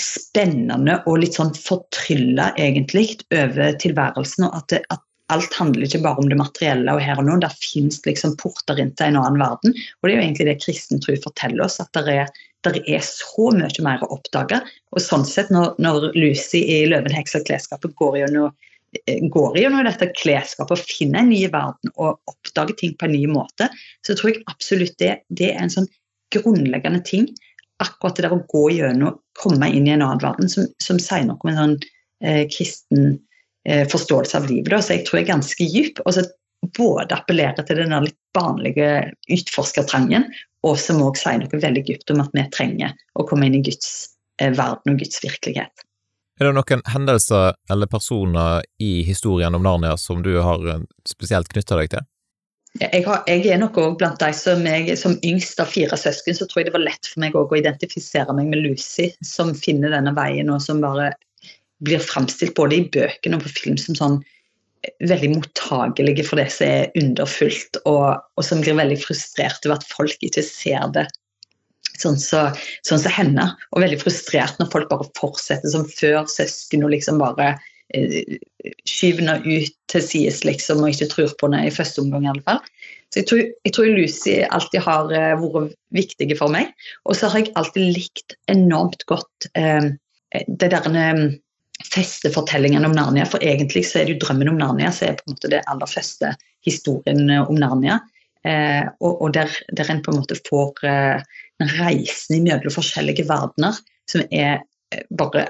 spennende 0.00 1.00
og 1.08 1.20
litt 1.22 1.36
sånn 1.36 1.52
fortrylla 1.56 2.50
egentlig 2.60 3.20
over 3.34 3.76
tilværelsen. 3.80 4.46
og 4.48 4.56
at, 4.56 4.66
det, 4.72 4.82
at 4.92 5.04
alt 5.34 5.54
handler 5.54 5.86
ikke 5.86 6.02
bare 6.04 6.22
om 6.22 6.28
det 6.30 6.38
materielle 6.38 6.94
og 6.94 7.02
her 7.04 7.20
og 7.20 7.26
nå. 7.28 7.38
Det 7.42 7.50
fins 7.62 8.00
liksom 8.06 8.36
porter 8.40 8.80
inn 8.80 8.92
til 8.98 9.10
en 9.10 9.20
annen 9.20 9.40
verden. 9.42 9.74
Og 9.74 10.06
det 10.06 10.12
er 10.12 10.18
jo 10.18 10.24
egentlig 10.24 10.48
det 10.50 10.62
kristen 10.62 11.02
tro 11.02 11.16
forteller 11.24 11.66
oss, 11.66 11.78
at 11.82 11.92
det 11.96 12.16
er, 12.24 12.32
det 12.66 12.82
er 12.84 13.04
så 13.06 13.50
mye 13.56 13.84
mer 13.86 14.02
å 14.04 14.10
oppdage. 14.16 14.60
Og 14.94 15.04
sånn 15.04 15.26
sett, 15.28 15.52
når, 15.54 15.76
når 15.82 16.10
Lucy 16.18 16.64
i 16.64 16.82
'Løvenheks 16.90 17.38
og 17.38 17.46
klesskapet' 17.48 17.96
går 18.00 18.20
gjennom 18.22 18.50
eh, 19.06 19.22
går 19.34 19.60
gjennom 19.62 19.86
dette 19.86 20.10
klesskapet 20.18 20.76
og 20.76 20.90
finner 20.90 21.22
en 21.22 21.32
ny 21.32 21.44
verden 21.52 21.94
og 21.94 22.18
oppdager 22.30 22.76
ting 22.80 22.96
på 22.98 23.08
en 23.08 23.16
ny 23.16 23.24
måte, 23.30 23.70
så 24.06 24.18
tror 24.18 24.32
jeg 24.34 24.44
absolutt 24.50 24.98
det, 25.02 25.20
det 25.30 25.54
er 25.54 25.64
en 25.64 25.74
sånn 25.78 25.88
grunnleggende 26.34 27.02
ting. 27.06 27.30
Akkurat 27.80 28.18
det 28.18 28.26
der 28.26 28.36
å 28.36 28.44
gå 28.50 28.66
gjennom, 28.76 29.16
komme 29.40 29.70
inn 29.72 29.88
i 29.88 29.94
en 29.94 30.04
annen 30.04 30.22
verden, 30.22 30.50
som, 30.52 30.68
som 30.82 31.00
sier 31.00 31.24
noe 31.26 31.40
om 31.40 31.52
en 31.52 31.60
sånn 31.62 31.76
eh, 32.26 32.44
kristen 32.50 33.18
forståelse 33.68 34.38
av 34.38 34.46
livet. 34.48 34.70
Da. 34.72 34.78
Så 34.82 34.94
jeg 34.96 35.02
tror 35.06 35.18
jeg 35.20 35.26
er 35.26 35.32
ganske 35.34 35.66
dyp. 35.74 35.98
Og 36.06 36.14
så 36.16 36.22
både 36.76 37.14
appellerer 37.14 37.64
til 37.66 37.80
den 37.80 37.94
litt 38.04 38.18
barnlige 38.36 39.10
utforskertrangen, 39.32 40.26
og 40.66 40.78
som 40.78 41.00
òg 41.02 41.18
sier 41.18 41.40
noe 41.40 41.62
veldig 41.62 41.84
dypt 41.88 42.12
om 42.12 42.22
at 42.24 42.34
vi 42.36 42.46
trenger 42.52 42.94
å 43.16 43.26
komme 43.28 43.48
inn 43.48 43.58
i 43.60 43.64
Guds 43.64 44.10
eh, 44.42 44.52
verden 44.52 44.94
og 44.94 45.00
Guds 45.00 45.22
virkelighet. 45.24 45.86
Er 46.40 46.48
det 46.48 46.56
noen 46.56 46.84
hendelser 46.88 47.56
eller 47.72 47.88
personer 47.90 48.64
i 48.80 49.00
historien 49.04 49.56
om 49.56 49.64
Narnia 49.64 49.96
som 50.00 50.22
du 50.24 50.34
har 50.40 50.64
eh, 50.68 50.84
spesielt 51.08 51.50
knytta 51.52 51.80
deg 51.80 51.92
til? 51.96 52.08
Jeg, 52.78 53.02
har, 53.02 53.24
jeg, 53.26 53.48
er 53.50 53.58
nok 53.58 53.80
òg 53.82 53.96
blant 53.98 54.20
de 54.22 54.30
som 54.36 54.60
jeg, 54.62 54.94
som 55.00 55.16
yngst 55.26 55.58
av 55.58 55.72
fire 55.72 55.96
søsken, 55.98 56.36
så 56.38 56.46
tror 56.46 56.60
jeg 56.60 56.68
det 56.68 56.76
var 56.76 56.84
lett 56.84 57.08
for 57.08 57.24
meg 57.24 57.34
å 57.34 57.48
identifisere 57.58 58.36
meg 58.36 58.52
med 58.52 58.62
Lucy, 58.62 59.08
som 59.26 59.50
finner 59.58 59.90
denne 59.96 60.12
veien 60.14 60.52
og 60.54 60.62
som 60.62 60.84
bare 60.84 61.10
blir 61.86 62.02
framstilt 62.02 62.56
både 62.58 62.78
i 62.78 62.88
bøkene 62.92 63.38
og 63.38 63.46
på 63.46 63.54
film 63.56 63.78
som 63.80 63.96
sånn 63.98 64.18
eh, 64.20 64.92
veldig 65.10 65.32
mottagelige 65.36 66.26
for 66.28 66.40
det 66.40 66.50
som 66.54 66.68
er 66.68 67.00
underfullt, 67.00 67.80
og, 67.84 68.20
og, 68.36 68.44
som 68.46 68.62
blir 68.64 68.78
veldig 68.78 69.00
frustrert 69.02 69.66
over 69.66 69.78
at 69.78 69.88
folk 69.90 70.26
ikke 70.26 70.44
ser 70.46 70.86
det 70.96 71.06
sånn 72.00 72.16
som 72.16 72.52
så, 72.52 72.68
sånn 72.86 73.02
så 73.02 73.12
henne. 73.12 73.50
Og 73.74 73.84
veldig 73.84 74.00
frustrert 74.00 74.60
når 74.60 74.70
folk 74.72 74.88
bare 74.92 75.08
fortsetter 75.18 75.72
som 75.72 75.88
før, 75.88 76.24
søsken 76.30 76.86
og 76.86 76.94
liksom 76.94 77.20
bare 77.20 77.52
eh, 77.94 78.38
skyver 78.88 79.24
henne 79.24 79.40
ut 79.44 79.76
til 79.92 80.04
sides 80.04 80.44
liksom, 80.46 80.80
og 80.84 80.94
ikke 80.94 81.10
tror 81.12 81.34
på 81.36 81.50
henne 81.50 81.66
i 81.68 81.74
første 81.74 82.04
omgang 82.04 82.26
i 82.26 82.32
alle 82.32 82.46
fall. 82.46 82.62
Så 83.10 83.20
jeg 83.20 83.26
tror, 83.26 83.40
jeg 83.66 83.74
tror 83.74 83.88
Lucy 83.90 84.34
alltid 84.54 84.84
har 84.86 85.08
uh, 85.10 85.40
vært 85.42 85.72
viktig 85.96 86.36
for 86.38 86.52
meg. 86.54 86.70
Og 87.10 87.18
så 87.18 87.26
har 87.32 87.42
jeg 87.42 87.50
alltid 87.58 87.96
likt 87.96 88.36
enormt 88.52 89.02
godt 89.10 89.48
uh, 89.58 89.90
det 90.46 90.70
der 90.70 90.86
um, 91.80 91.84
festefortellingen 91.94 92.84
om 92.84 92.92
Narnia. 92.96 93.26
For 93.26 93.42
egentlig 93.42 93.86
så 93.88 94.00
er 94.00 94.08
det 94.08 94.16
jo 94.16 94.26
drømmen 94.26 94.52
om 94.52 94.58
Narnia 94.60 94.92
som 94.92 95.08
er 95.08 95.18
på 95.18 95.26
en 95.26 95.36
måte 95.36 95.52
det 95.52 95.62
aller 95.70 95.90
fleste 95.90 96.34
historien 96.66 97.30
eh, 97.30 97.42
om 97.42 97.58
Narnia. 97.58 98.00
Eh, 98.44 98.84
og, 99.00 99.22
og 99.22 99.32
der, 99.36 99.52
der, 99.76 99.90
en 99.90 100.02
på 100.02 100.12
en 100.12 100.20
måte 100.22 100.38
får 100.48 100.84
eh, 100.88 101.24
reisen 101.78 102.38
imellom 102.38 102.72
forskjellige 102.72 103.26
verdener 103.28 103.76
som 104.08 104.24
er 104.30 104.62
eh, 104.94 105.04
bare 105.10 105.48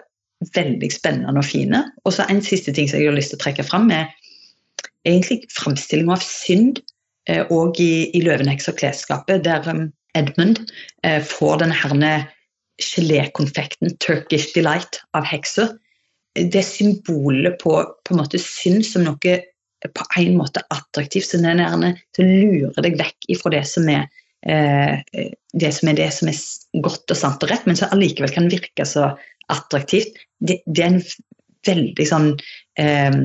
veldig 0.57 0.89
spennende 0.93 1.39
og 1.39 1.47
fine. 1.47 1.85
Og 2.05 2.17
så 2.17 2.27
en 2.29 2.43
siste 2.43 2.73
ting 2.75 2.89
som 2.89 3.01
jeg 3.01 3.11
har 3.11 3.19
lyst 3.19 3.35
til 3.35 3.41
å 3.41 3.45
trekke 3.45 3.67
fram, 3.67 3.91
er 3.93 4.09
egentlig 5.07 5.45
framstillinga 5.55 6.17
av 6.17 6.25
synd 6.25 6.81
og 7.51 7.79
eh, 7.79 7.85
i, 7.85 7.93
i 8.17 8.23
'Løvenheks 8.25 8.71
og 8.73 8.79
klesskapet', 8.81 9.45
der 9.45 9.67
um, 9.69 9.91
Edmund 10.19 10.65
eh, 11.05 11.23
får 11.23 11.61
denne 11.63 12.27
gelékonfekten 12.81 13.97
'Turkish 14.01 14.57
Delight' 14.57 15.03
av 15.15 15.25
heksa 15.29 15.69
det 16.35 16.63
symbolet 16.63 17.59
på, 17.59 17.75
på 18.05 18.15
en 18.15 18.21
måte 18.21 18.39
synd 18.43 18.85
som 18.87 19.05
noe 19.07 19.39
på 19.81 20.07
en 20.21 20.37
måte 20.37 20.63
attraktivt. 20.71 21.27
Så 21.27 21.41
den 21.41 21.63
gjerne 21.63 21.95
lurer 22.19 22.85
deg 22.85 22.99
vekk 23.01 23.31
ifra 23.35 23.55
det 23.57 23.65
som 23.69 23.89
er 23.91 24.07
eh, 24.47 25.01
det 25.53 25.73
som 25.77 25.91
er 25.91 25.99
det 25.99 26.11
som 26.15 26.31
er 26.31 26.41
godt 26.85 27.13
og 27.13 27.19
sant 27.19 27.45
og 27.45 27.53
rett, 27.53 27.67
men 27.67 27.79
som 27.79 27.93
allikevel 27.95 28.33
kan 28.35 28.51
virke 28.53 28.87
så 28.87 29.11
attraktivt. 29.51 30.19
Det, 30.39 30.61
det 30.67 30.85
er 30.85 30.95
en 30.95 31.05
veldig 31.67 32.07
sånn 32.09 32.33
eh, 32.81 33.23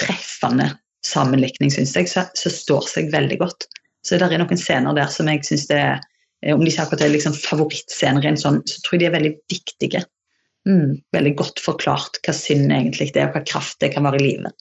treffende 0.00 0.70
sammenlikning, 1.06 1.72
syns 1.72 1.94
jeg, 1.96 2.10
som 2.12 2.52
står 2.52 2.88
seg 2.88 3.12
veldig 3.12 3.40
godt. 3.40 3.68
Så 4.04 4.16
det 4.16 4.30
er 4.32 4.40
noen 4.40 4.60
scener 4.60 4.96
der 4.96 5.12
som 5.12 5.28
jeg 5.28 5.44
syns 5.46 5.68
det 5.70 5.80
er 5.80 6.06
Om 6.54 6.62
de 6.64 6.70
ikke 6.70 6.86
akkurat 6.86 7.02
er 7.04 7.10
liksom 7.12 7.34
favorittscener, 7.36 8.24
sånn, 8.40 8.62
så 8.64 8.78
tror 8.80 8.94
jeg 8.96 9.00
de 9.02 9.06
er 9.10 9.12
veldig 9.12 9.32
viktige. 9.52 10.00
Mm, 10.68 10.98
veldig 11.14 11.36
godt 11.38 11.62
forklart 11.64 12.20
hva 12.24 12.34
synd 12.36 12.72
egentlig 12.74 13.10
er, 13.14 13.30
og 13.30 13.38
hva 13.38 13.44
kraft 13.48 13.78
det 13.80 13.94
kan 13.94 14.04
være 14.08 14.20
i 14.20 14.26
livet. 14.26 14.56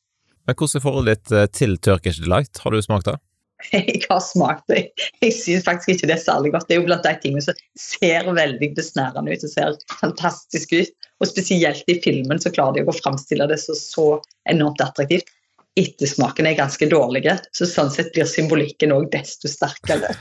Men 0.48 0.56
Hvordan 0.56 0.80
er 0.80 0.84
forholdet 0.86 1.18
ditt 1.18 1.34
eh, 1.36 1.50
til 1.54 1.76
Turkish 1.78 2.24
Delight? 2.24 2.62
Har 2.64 2.74
du 2.74 2.82
smakt 2.82 3.10
det? 3.10 3.18
Jeg 3.76 4.06
har 4.08 4.22
smakt 4.24 4.72
det. 4.72 4.86
Jeg 5.20 5.34
syns 5.36 5.66
faktisk 5.66 5.92
ikke 5.94 6.10
det 6.10 6.16
er 6.16 6.24
særlig 6.24 6.54
godt. 6.54 6.70
Det 6.70 6.78
er 6.78 6.80
jo 6.80 6.88
blant 6.88 7.04
de 7.04 7.12
tingene 7.22 7.44
som 7.44 7.58
ser 7.80 8.30
veldig 8.32 8.72
besnærende 8.78 9.36
ut 9.36 9.44
og 9.44 9.52
ser 9.52 9.76
fantastisk 10.00 10.74
ut. 10.78 10.94
Og 11.20 11.28
spesielt 11.28 11.92
i 11.92 11.98
filmen 12.00 12.40
så 12.40 12.54
klarer 12.56 12.80
de 12.80 12.88
å 12.88 12.96
framstille 12.96 13.50
det 13.52 13.60
så, 13.60 13.76
så 13.76 14.08
enormt 14.50 14.82
attraktivt. 14.86 15.28
ettersmakene 15.80 16.54
er 16.54 16.58
ganske 16.58 16.88
dårlige. 16.92 17.38
så 17.56 17.68
sånn 17.68 17.92
sett 17.92 18.14
blir 18.16 18.28
symbolikken 18.28 18.96
òg 18.96 19.12
desto 19.12 19.52
sterkere. 19.52 20.16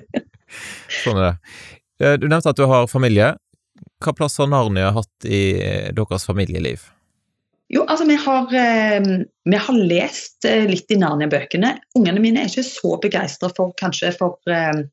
sånn 1.04 1.20
er 1.20 1.28
det. 1.28 1.34
Eh, 2.00 2.16
du 2.20 2.26
nevnte 2.28 2.52
at 2.52 2.58
du 2.58 2.66
har 2.68 2.88
familie. 2.90 3.34
Hva 4.04 4.12
plass 4.12 4.36
har 4.40 4.50
Narnia 4.52 4.90
hatt 4.92 5.24
i 5.24 5.40
eh, 5.62 5.88
deres 5.96 6.26
familieliv? 6.28 6.90
Jo, 7.72 7.82
altså 7.90 8.04
vi 8.06 8.14
har, 8.14 8.52
eh, 8.54 9.06
vi 9.44 9.56
har 9.58 9.78
lest 9.90 10.44
eh, 10.46 10.66
litt 10.70 10.92
i 10.92 10.98
Narnia-bøkene. 11.00 11.72
Ungene 11.98 12.22
mine 12.22 12.44
er 12.44 12.50
ikke 12.50 12.66
så 12.66 12.94
begeistra 13.02 13.50
for 13.56 13.72
kanskje 13.80 14.12
for 14.14 14.38
eh, 14.52 14.84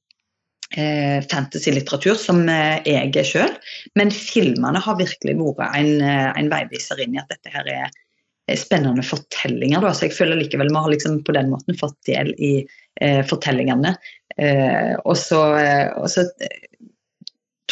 eh 0.74 1.20
fantasy-litteratur 1.30 2.16
som 2.18 2.48
jeg 2.48 3.12
er 3.14 3.28
sjøl, 3.28 3.52
men 4.00 4.10
filmene 4.10 4.82
har 4.82 4.98
virkelig 4.98 5.36
vært 5.38 5.78
en, 5.78 6.02
en, 6.02 6.50
veiviser 6.50 7.04
inn 7.04 7.14
i 7.14 7.22
at 7.22 7.30
dette 7.30 7.52
her 7.54 7.70
er 7.70 8.58
spennende 8.58 9.06
fortellinger. 9.06 9.84
Da. 9.84 9.94
Så 9.94 10.08
jeg 10.08 10.18
føler 10.18 10.42
likevel 10.42 10.72
vi 10.74 10.82
har 10.82 10.90
liksom 10.96 11.22
på 11.28 11.36
den 11.38 11.52
måten 11.54 11.78
fått 11.78 12.00
del 12.10 12.34
i 12.40 12.56
eh, 13.02 13.22
fortellingene. 13.28 13.94
så, 14.34 15.40
og 15.94 16.08
så 16.10 16.24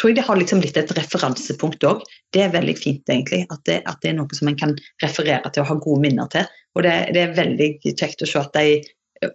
tror 0.02 0.10
jeg 0.10 0.18
det 0.18 0.26
har 0.26 0.38
liksom 0.40 0.60
blitt 0.62 0.78
et 0.80 0.92
referansepunkt 0.98 1.84
òg. 1.86 2.02
Det 2.34 2.42
er 2.42 2.54
veldig 2.54 2.74
fint, 2.74 3.04
egentlig. 3.06 3.44
At 3.54 3.62
det, 3.68 3.78
at 3.86 4.00
det, 4.02 4.10
er 4.10 4.18
noe 4.18 4.34
som 4.34 4.50
en 4.50 4.58
kan 4.58 4.74
referere 5.02 5.52
til 5.52 5.62
og 5.62 5.68
ha 5.68 5.76
gode 5.78 6.02
minner 6.02 6.30
til. 6.32 6.48
Og 6.74 6.82
det, 6.82 6.94
det 7.14 7.22
er 7.22 7.36
veldig 7.36 7.68
kjekt 7.92 8.24
å 8.24 8.28
se 8.28 8.42
at 8.42 8.56
de 8.56 8.82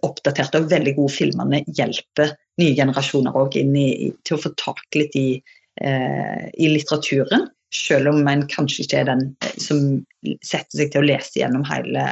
oppdaterte 0.04 0.60
og 0.60 0.68
veldig 0.68 0.92
gode 0.98 1.14
filmene 1.14 1.62
hjelper 1.72 2.34
nye 2.60 2.74
generasjoner 2.76 3.36
òg 3.40 3.56
inn 3.56 3.72
i, 3.78 4.10
til 4.28 4.36
å 4.36 4.42
få 4.42 4.52
tak 4.60 4.84
litt 4.98 5.16
i, 5.16 5.28
eh, 5.80 6.44
i 6.52 6.68
litteraturen. 6.74 7.48
Selv 7.72 8.12
om 8.12 8.28
en 8.28 8.44
kanskje 8.48 8.84
ikke 8.84 9.00
er 9.00 9.08
den 9.08 9.24
eh, 9.44 9.54
som 9.56 10.02
setter 10.44 10.82
seg 10.82 10.92
til 10.92 11.00
å 11.00 11.08
lese 11.08 11.40
gjennom 11.40 11.64
hele 11.68 12.10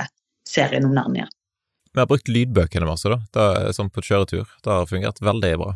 serien 0.49 0.89
om 0.89 0.97
Narnia. 0.97 1.29
Vi 1.93 2.01
har 2.01 2.09
brukt 2.09 2.29
lydbøkene 2.29 2.89
masse, 2.89 3.13
da. 3.13 3.21
da 3.37 3.77
sånn 3.77 3.93
på 3.93 4.05
kjøretur. 4.05 4.49
Det 4.65 4.73
har 4.73 4.89
fungert 4.89 5.21
veldig 5.25 5.53
bra. 5.61 5.75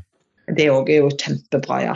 Det 0.57 0.67
òg 0.73 0.91
er 0.93 1.05
jo 1.05 1.13
kjempebra, 1.15 1.79
ja. 1.85 1.95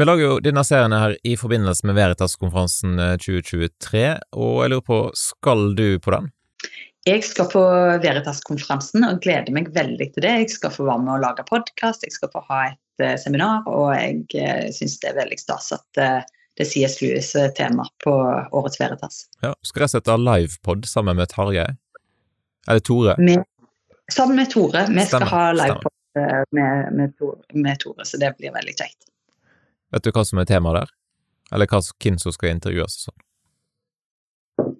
Vi 0.00 0.04
lager 0.08 0.24
jo 0.24 0.36
denne 0.40 0.62
serien 0.64 0.94
her 0.96 1.12
i 1.28 1.34
forbindelse 1.36 1.84
med 1.84 1.98
Veritas-konferansen 1.98 2.96
2023, 3.20 4.00
eh, 4.00 4.22
og 4.32 4.62
jeg 4.62 4.72
lurer 4.72 4.86
på, 4.86 5.00
skal 5.18 5.74
du 5.76 5.98
på 6.00 6.14
den? 6.14 6.30
Jeg 7.04 7.24
skal 7.26 7.50
på 7.52 7.60
Veritas-konferansen 8.00 9.04
og 9.04 9.20
gleder 9.20 9.52
meg 9.52 9.68
veldig 9.74 10.06
til 10.14 10.24
det. 10.24 10.32
Jeg 10.44 10.54
skal 10.54 10.72
få 10.72 10.86
være 10.88 11.04
med 11.04 11.16
og 11.18 11.26
lage 11.26 11.44
podkast, 11.44 12.06
jeg 12.06 12.16
skal 12.16 12.32
få 12.32 12.40
ha 12.48 12.62
et 12.70 13.04
uh, 13.04 13.18
seminar, 13.20 13.68
og 13.68 13.90
jeg 13.98 14.24
uh, 14.38 14.72
syns 14.72 14.96
det 15.02 15.12
er 15.12 15.18
veldig 15.20 15.40
stas 15.42 15.68
at 15.76 16.00
uh, 16.00 16.24
det 16.56 16.70
sies 16.70 16.96
Lewis 17.02 17.34
tema 17.58 17.84
på 18.04 18.16
årets 18.16 18.80
Veritas. 18.80 19.26
Ja, 19.44 19.52
Skal 19.66 19.88
jeg 19.88 19.96
sette 19.98 20.16
livepod 20.20 20.88
sammen 20.88 21.20
med 21.20 21.28
Tarjei? 21.34 21.68
Eller 22.64 22.84
Tore? 22.86 23.20
Med, 23.20 23.44
sammen 24.08 24.40
med 24.40 24.52
Tore. 24.52 24.86
Vi 24.88 25.08
skal 25.10 25.28
ha 25.28 25.46
livepod 25.58 25.92
med, 26.56 26.92
med, 26.96 27.24
med 27.60 27.80
Tore, 27.82 28.08
så 28.08 28.20
det 28.20 28.38
blir 28.38 28.56
veldig 28.56 28.78
kjekt. 28.78 29.11
Vet 29.92 30.06
du 30.06 30.12
hva 30.14 30.24
som 30.24 30.40
er 30.40 30.48
temaet 30.48 30.80
der? 30.80 30.94
Eller 31.52 31.68
hva, 31.68 31.82
hvem 32.00 32.16
som 32.20 32.32
skal 32.34 32.54
intervjues 32.54 32.96
og 32.96 33.10
sånn? 33.10 33.20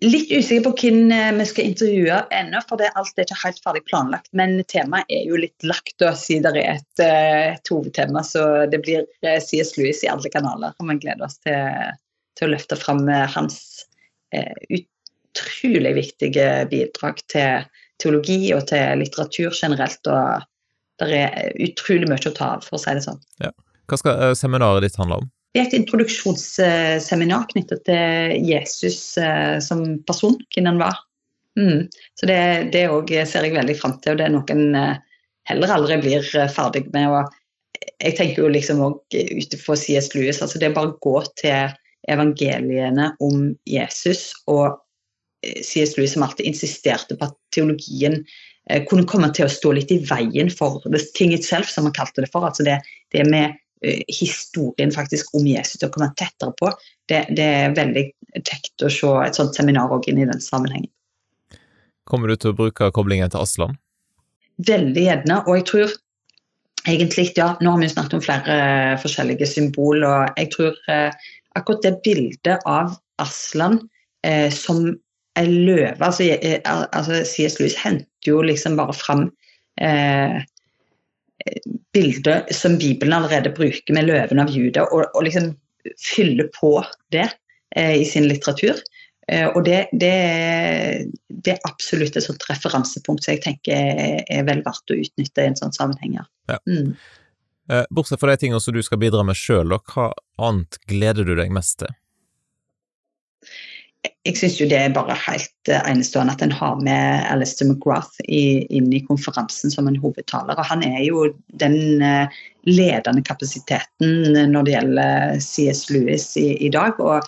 Litt 0.03 0.31
usikker 0.31 0.65
på 0.65 0.73
hvem 0.81 1.13
eh, 1.15 1.31
vi 1.37 1.45
skal 1.49 1.69
intervjue 1.71 2.19
ennå, 2.35 2.61
for 2.69 2.81
det, 2.81 2.91
alt 2.99 3.19
er 3.19 3.27
ikke 3.27 3.41
helt 3.43 3.61
ferdig 3.65 3.83
planlagt. 3.89 4.31
Men 4.37 4.57
temaet 4.71 5.11
er 5.13 5.27
jo 5.29 5.39
litt 5.41 5.67
lagt, 5.67 5.95
da, 6.03 6.13
siden 6.19 6.55
det 6.57 6.63
er 6.63 6.81
et, 6.81 7.03
eh, 7.03 7.53
et, 7.55 7.71
hovedtema. 7.71 8.25
Så 8.27 8.45
det 8.73 8.83
blir 8.85 9.05
eh, 9.27 9.39
CS 9.43 9.77
Lewis 9.79 10.03
i 10.05 10.11
alle 10.13 10.33
kanaler. 10.33 10.75
Og 10.79 10.91
vi 10.91 10.99
gleder 11.03 11.27
oss 11.27 11.39
til, 11.45 11.93
til 12.39 12.49
å 12.49 12.55
løfte 12.55 12.79
fram 12.81 13.05
hans 13.09 13.59
eh, 14.35 14.81
utrolig 14.81 15.95
viktige 15.99 16.49
bidrag 16.71 17.23
til 17.33 17.69
teologi 18.03 18.41
og 18.57 18.67
til 18.71 19.03
litteratur 19.03 19.55
generelt. 19.55 20.09
Og 20.11 21.05
det 21.05 21.27
er 21.27 21.53
utrolig 21.69 22.11
mye 22.11 22.31
å 22.31 22.35
ta 22.37 22.55
av, 22.57 22.67
for 22.67 22.79
å 22.79 22.83
si 22.83 22.97
det 22.97 23.07
sånn. 23.07 23.23
Ja. 23.43 23.53
Hva 23.91 23.99
skal 23.99 24.37
seminaret 24.39 24.85
ditt 24.85 24.99
handle 25.01 25.23
om? 25.23 25.31
Det 25.53 25.61
er 25.61 25.67
et 25.69 25.75
introduksjonsseminar 25.77 27.45
knyttet 27.51 27.83
til 27.85 28.47
Jesus 28.49 29.19
eh, 29.21 29.59
som 29.61 29.83
person, 30.09 30.39
hvem 30.55 30.71
han 30.71 30.81
var. 30.81 31.03
Mm. 31.61 31.91
Så 32.17 32.29
det, 32.31 32.73
det 32.73 32.87
ser 33.29 33.45
jeg 33.45 33.59
veldig 33.59 33.77
fram 33.77 33.99
til, 34.01 34.15
og 34.15 34.23
det 34.23 34.27
er 34.27 34.33
noe 34.33 34.55
en 34.55 34.79
eh, 34.79 35.03
heller 35.51 35.75
aldri 35.75 36.01
blir 36.01 36.25
eh, 36.25 36.49
ferdig 36.49 36.87
med. 36.95 37.13
Og 37.13 37.85
jeg 38.01 38.17
tenker 38.17 38.47
jo 38.47 38.55
liksom 38.55 38.81
òg 38.87 39.19
utenfor 39.19 39.77
CS 39.77 40.15
Lewis, 40.17 40.41
altså 40.41 40.61
det 40.61 40.71
er 40.71 40.79
bare 40.79 40.95
å 40.95 41.01
gå 41.05 41.19
til 41.43 41.77
evangeliene 42.09 43.13
om 43.23 43.51
Jesus 43.69 44.31
og 44.51 44.81
CS 45.45 45.99
Lewis 45.99 46.17
som 46.17 46.25
alltid 46.25 46.49
insisterte 46.49 47.19
på 47.19 47.29
at 47.29 47.37
teologien 47.55 48.23
kunne 48.89 49.05
komme 49.11 49.29
til 49.35 49.47
å 49.47 49.53
stå 49.53 49.73
litt 49.75 49.91
i 49.91 50.01
veien 50.07 50.49
for 50.51 50.81
the 50.87 51.01
thing 51.19 51.35
itself, 51.35 51.69
som 51.71 51.87
han 51.89 51.95
kalte 51.97 52.23
det 52.23 52.31
for. 52.31 52.47
altså 52.47 52.65
det, 52.67 52.77
det 53.11 53.27
med 53.29 53.51
Eh, 53.51 53.62
historien 54.09 54.93
faktisk 54.95 55.35
om 55.35 55.47
Jesus 55.47 55.81
til 55.81 55.89
å 55.89 55.95
komme 55.95 56.11
tettere 56.19 56.55
på. 56.59 56.71
Det, 57.11 57.25
det 57.37 57.47
er 57.47 57.77
veldig 57.77 58.05
kjekt 58.41 58.85
å 58.87 58.91
se 58.93 59.13
et 59.25 59.39
sånt 59.39 59.57
seminar 59.59 59.93
òg 59.93 60.09
inn 60.11 60.23
i 60.23 60.29
den 60.29 60.43
sammenhengen. 60.43 60.91
Kommer 62.09 62.33
du 62.33 62.37
til 62.39 62.53
å 62.53 62.59
bruke 62.59 62.91
koblingen 62.95 63.31
til 63.31 63.43
Aslan? 63.43 63.77
Veldig 64.63 65.05
gjerne, 65.05 65.39
og 65.47 65.59
jeg 65.59 65.67
tror 65.71 65.95
egentlig, 66.89 67.29
ja, 67.39 67.53
Nå 67.63 67.75
har 67.75 67.81
vi 67.83 67.91
snakket 67.93 68.19
om 68.19 68.25
flere 68.25 68.57
forskjellige 69.03 69.47
symbol, 69.49 70.03
og 70.07 70.41
jeg 70.41 70.51
tror 70.55 70.77
eh, 70.91 71.31
akkurat 71.59 71.87
det 71.87 71.95
bildet 72.07 72.67
av 72.69 72.97
Aslan 73.23 73.79
eh, 74.27 74.51
som 74.55 74.85
ei 75.41 75.47
løve 75.49 75.97
altså, 76.05 76.27
eh, 76.35 76.61
altså 76.67 77.23
C.S. 77.25 77.59
Lewis 77.61 77.77
henter 77.81 78.29
jo 78.29 78.43
liksom 78.45 78.77
bare 78.81 78.97
fram 78.97 79.29
eh, 79.81 80.43
bildet 81.93 82.55
som 82.55 82.79
Bibelen 82.79 83.15
allerede 83.17 83.53
bruker 83.55 83.95
med 83.95 84.09
løven 84.09 84.41
av 84.43 84.51
Juda, 84.51 84.87
og, 84.91 85.07
og 85.15 85.27
liksom 85.27 85.53
fyller 85.99 86.49
på 86.55 86.77
det 87.15 87.29
eh, 87.77 87.97
i 88.01 88.05
sin 88.09 88.29
litteratur. 88.31 88.79
Eh, 89.29 89.49
og 89.49 89.65
det, 89.65 89.87
det, 89.93 90.13
det, 91.29 91.55
er 91.55 91.69
absolutt 91.69 92.17
et 92.19 92.27
sånt 92.27 92.45
referansepunkt 92.51 93.25
som 93.25 93.37
jeg 93.37 93.45
tenker 93.45 93.77
er, 93.77 94.23
er 94.31 94.47
vel 94.49 94.63
verdt 94.67 94.95
å 94.95 94.99
utnytte 94.99 95.45
i 95.45 95.51
en 95.51 95.59
sånn 95.59 95.75
sammenheng. 95.75 96.19
Ja. 96.51 96.59
Mm. 96.69 96.95
Eh, 97.71 97.85
bortsett 97.95 98.21
fra 98.21 98.33
de 98.33 98.43
tingene 98.43 98.61
som 98.63 98.75
du 98.75 98.83
skal 98.83 99.01
bidra 99.03 99.25
med 99.27 99.39
sjøl, 99.39 99.77
hva 99.93 100.11
annet 100.43 100.81
gleder 100.91 101.29
du 101.29 101.37
deg 101.39 101.55
mest 101.55 101.81
til? 101.83 101.95
Jeg 104.03 104.39
syns 104.39 104.57
jo 104.61 104.67
det 104.71 104.79
er 104.79 104.95
bare 104.95 105.15
helt 105.19 105.71
eh, 105.71 105.83
enestående 105.91 106.35
at 106.35 106.43
en 106.45 106.55
har 106.55 106.81
med 106.83 107.27
Alistair 107.31 107.69
McGrath 107.71 108.23
i, 108.27 108.63
inn 108.75 108.91
i 108.95 109.03
konferansen 109.07 109.71
som 109.71 109.91
en 109.91 109.99
hovedtaler. 109.99 110.59
Og 110.59 110.69
han 110.69 110.83
er 110.87 111.01
jo 111.07 111.29
den 111.63 112.03
eh, 112.03 112.41
ledende 112.67 113.23
kapasiteten 113.27 114.35
når 114.51 114.67
det 114.67 114.75
gjelder 114.77 115.39
CS 115.43 115.87
Lewis 115.91 116.33
i, 116.39 116.53
i 116.67 116.71
dag. 116.75 116.99
og 116.99 117.23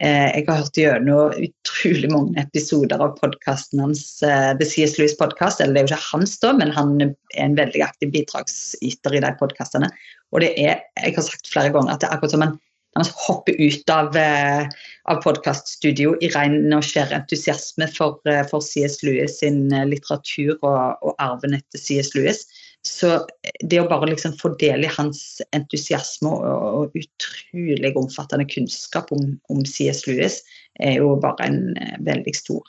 eh, 0.00 0.30
jeg 0.32 0.46
har 0.48 0.60
hørt 0.62 0.80
gjennom 0.80 1.36
utrolig 1.48 2.12
mange 2.12 2.44
episoder 2.44 3.04
av 3.04 3.16
podkasten 3.20 3.84
hans, 3.84 4.04
eh, 4.24 4.52
CS 4.60 4.98
Lewis 5.00 5.16
Podcast. 5.20 5.60
Eller 5.60 5.76
det 5.76 5.82
er 5.82 5.88
jo 5.88 5.94
ikke 5.94 6.10
hans, 6.12 6.36
da, 6.44 6.52
men 6.56 6.72
han 6.76 6.96
er 7.04 7.14
en 7.40 7.56
veldig 7.60 7.84
aktiv 7.84 8.12
bidragsyter 8.16 9.16
i 9.16 9.24
de 9.24 9.32
podkastene. 9.40 9.92
Og 10.32 10.44
det 10.44 10.54
er, 10.60 10.84
jeg 11.00 11.16
har 11.16 11.28
sagt 11.28 11.52
flere 11.52 11.72
ganger 11.72 11.96
at 11.96 12.04
det 12.04 12.08
er 12.08 12.16
akkurat 12.16 12.36
som 12.36 12.48
en 12.48 12.56
han 12.94 13.06
hopper 13.26 13.60
ut 13.60 13.90
av, 13.90 14.16
eh, 14.16 14.68
av 15.10 15.22
podkaststudio 15.22 16.14
i 16.22 16.30
ren 16.30 16.72
og 16.76 16.84
skjær 16.86 17.12
entusiasme 17.16 17.88
for, 17.90 18.20
eh, 18.30 18.44
for, 18.50 18.62
C.S. 18.62 19.00
Lewis 19.02 19.40
sin 19.40 19.72
eh, 19.72 19.86
litteratur 19.90 20.54
og, 20.60 21.02
og, 21.02 21.14
arven 21.18 21.58
etter 21.58 21.82
C.S. 21.82 22.14
Lewis. 22.14 22.44
Så 22.86 23.16
det 23.64 23.80
å 23.80 23.88
bare 23.90 24.10
liksom 24.12 24.36
få 24.38 24.52
del 24.60 24.84
i 24.84 24.92
hans 24.94 25.40
entusiasme 25.56 26.30
og, 26.30 26.44
og 26.84 26.98
utrolig 27.00 27.94
omfattende 27.98 28.46
kunnskap 28.46 29.10
om, 29.16 29.32
om, 29.50 29.64
C.S. 29.66 30.04
Lewis, 30.06 30.42
er 30.82 31.00
jo 31.00 31.14
bare 31.22 31.48
en 31.48 31.60
veldig 32.06 32.34
stor 32.34 32.62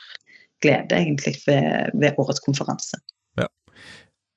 glede 0.63 0.97
egentlig 0.97 1.35
ved, 1.45 1.91
ved 1.93 2.17
årets 2.21 2.41
konferanse. 2.41 2.97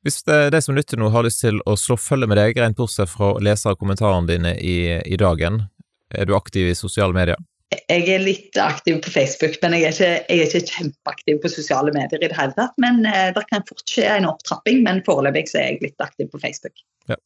Hvis 0.07 0.23
de 0.25 0.61
som 0.63 0.77
lytter 0.77 0.97
nå 0.97 1.09
har 1.11 1.25
lyst 1.27 1.43
til 1.43 1.59
å 1.67 1.75
slå 1.77 1.97
følge 1.99 2.29
med 2.31 2.39
deg, 2.39 2.61
rent 2.63 2.79
bortsett 2.79 3.11
fra 3.11 3.33
å 3.35 3.41
lese 3.43 3.75
kommentarene 3.77 4.31
dine 4.31 4.53
i, 4.57 4.95
i 5.03 5.19
dagen, 5.21 5.65
er 6.15 6.29
du 6.29 6.35
aktiv 6.37 6.71
i 6.71 6.77
sosiale 6.77 7.17
medier? 7.17 7.39
Jeg 7.69 8.07
er 8.09 8.23
litt 8.25 8.57
aktiv 8.57 8.97
på 9.05 9.11
Facebook, 9.13 9.59
men 9.61 9.75
jeg 9.77 9.85
er 9.85 9.93
ikke, 9.93 10.13
jeg 10.33 10.41
er 10.41 10.49
ikke 10.49 10.73
kjempeaktiv 10.73 11.41
på 11.43 11.51
sosiale 11.53 11.93
medier 11.93 12.23
i 12.23 12.31
det 12.31 12.37
hele 12.37 12.57
tatt. 12.57 12.73
Men 12.81 13.03
eh, 13.09 13.29
det 13.37 13.45
kan 13.51 13.65
fort 13.69 13.85
skje 13.85 14.07
en 14.09 14.29
opptrapping, 14.31 14.81
men 14.87 15.03
foreløpig 15.05 15.45
så 15.51 15.61
er 15.61 15.67
jeg 15.75 15.83
litt 15.85 16.05
aktiv 16.05 16.31
på 16.33 16.41
Facebook. 16.41 16.81
Ja, 17.13 17.19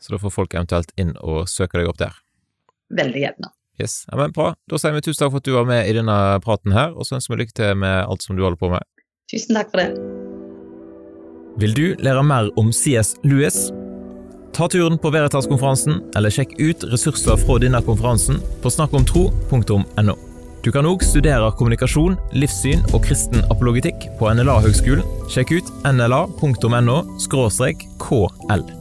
Så 0.00 0.14
da 0.14 0.20
får 0.22 0.32
folk 0.32 0.56
eventuelt 0.56 0.94
inn 0.96 1.12
og 1.20 1.44
søke 1.52 1.80
deg 1.80 1.90
opp 1.92 2.00
der? 2.00 2.16
Veldig 2.96 3.26
gjerne. 3.26 3.52
Yes, 3.80 4.04
ja, 4.08 4.16
men 4.20 4.32
Bra. 4.36 4.54
Da 4.68 4.80
sier 4.80 4.96
vi 4.96 5.04
tusen 5.04 5.22
takk 5.22 5.34
for 5.34 5.44
at 5.44 5.48
du 5.48 5.54
var 5.56 5.68
med 5.68 5.88
i 5.88 5.94
denne 5.96 6.16
praten 6.44 6.72
her, 6.76 6.96
og 6.96 7.08
så 7.08 7.16
ønsker 7.18 7.36
vi 7.36 7.44
lykke 7.44 7.56
til 7.60 7.76
med 7.84 8.00
alt 8.04 8.24
som 8.24 8.36
du 8.36 8.44
holder 8.44 8.60
på 8.60 8.72
med. 8.72 8.84
Tusen 9.32 9.56
takk 9.56 9.72
for 9.72 9.84
det. 9.84 9.92
Vil 11.60 11.76
du 11.76 11.86
lære 12.00 12.24
mer 12.24 12.48
om 12.60 12.72
CS 12.72 13.16
Lewis? 13.24 13.68
Ta 14.52 14.68
turen 14.68 14.98
på 14.98 15.12
Veritas-konferansen, 15.14 16.00
eller 16.16 16.32
sjekk 16.34 16.56
ut 16.58 16.84
ressurser 16.92 17.38
fra 17.40 17.58
denne 17.62 17.80
konferansen 17.86 18.40
på 18.62 18.72
snakkomtro.no. 18.72 20.16
Du 20.60 20.68
kan 20.74 20.84
òg 20.84 21.00
studere 21.06 21.52
kommunikasjon, 21.56 22.18
livssyn 22.36 22.82
og 22.90 23.06
kristen 23.06 23.46
apologitikk 23.48 24.10
på 24.18 24.28
NLA-høgskolen. 24.34 25.06
Sjekk 25.32 25.54
ut 25.56 25.72
nla.no 25.88 27.00
kl. 27.30 28.79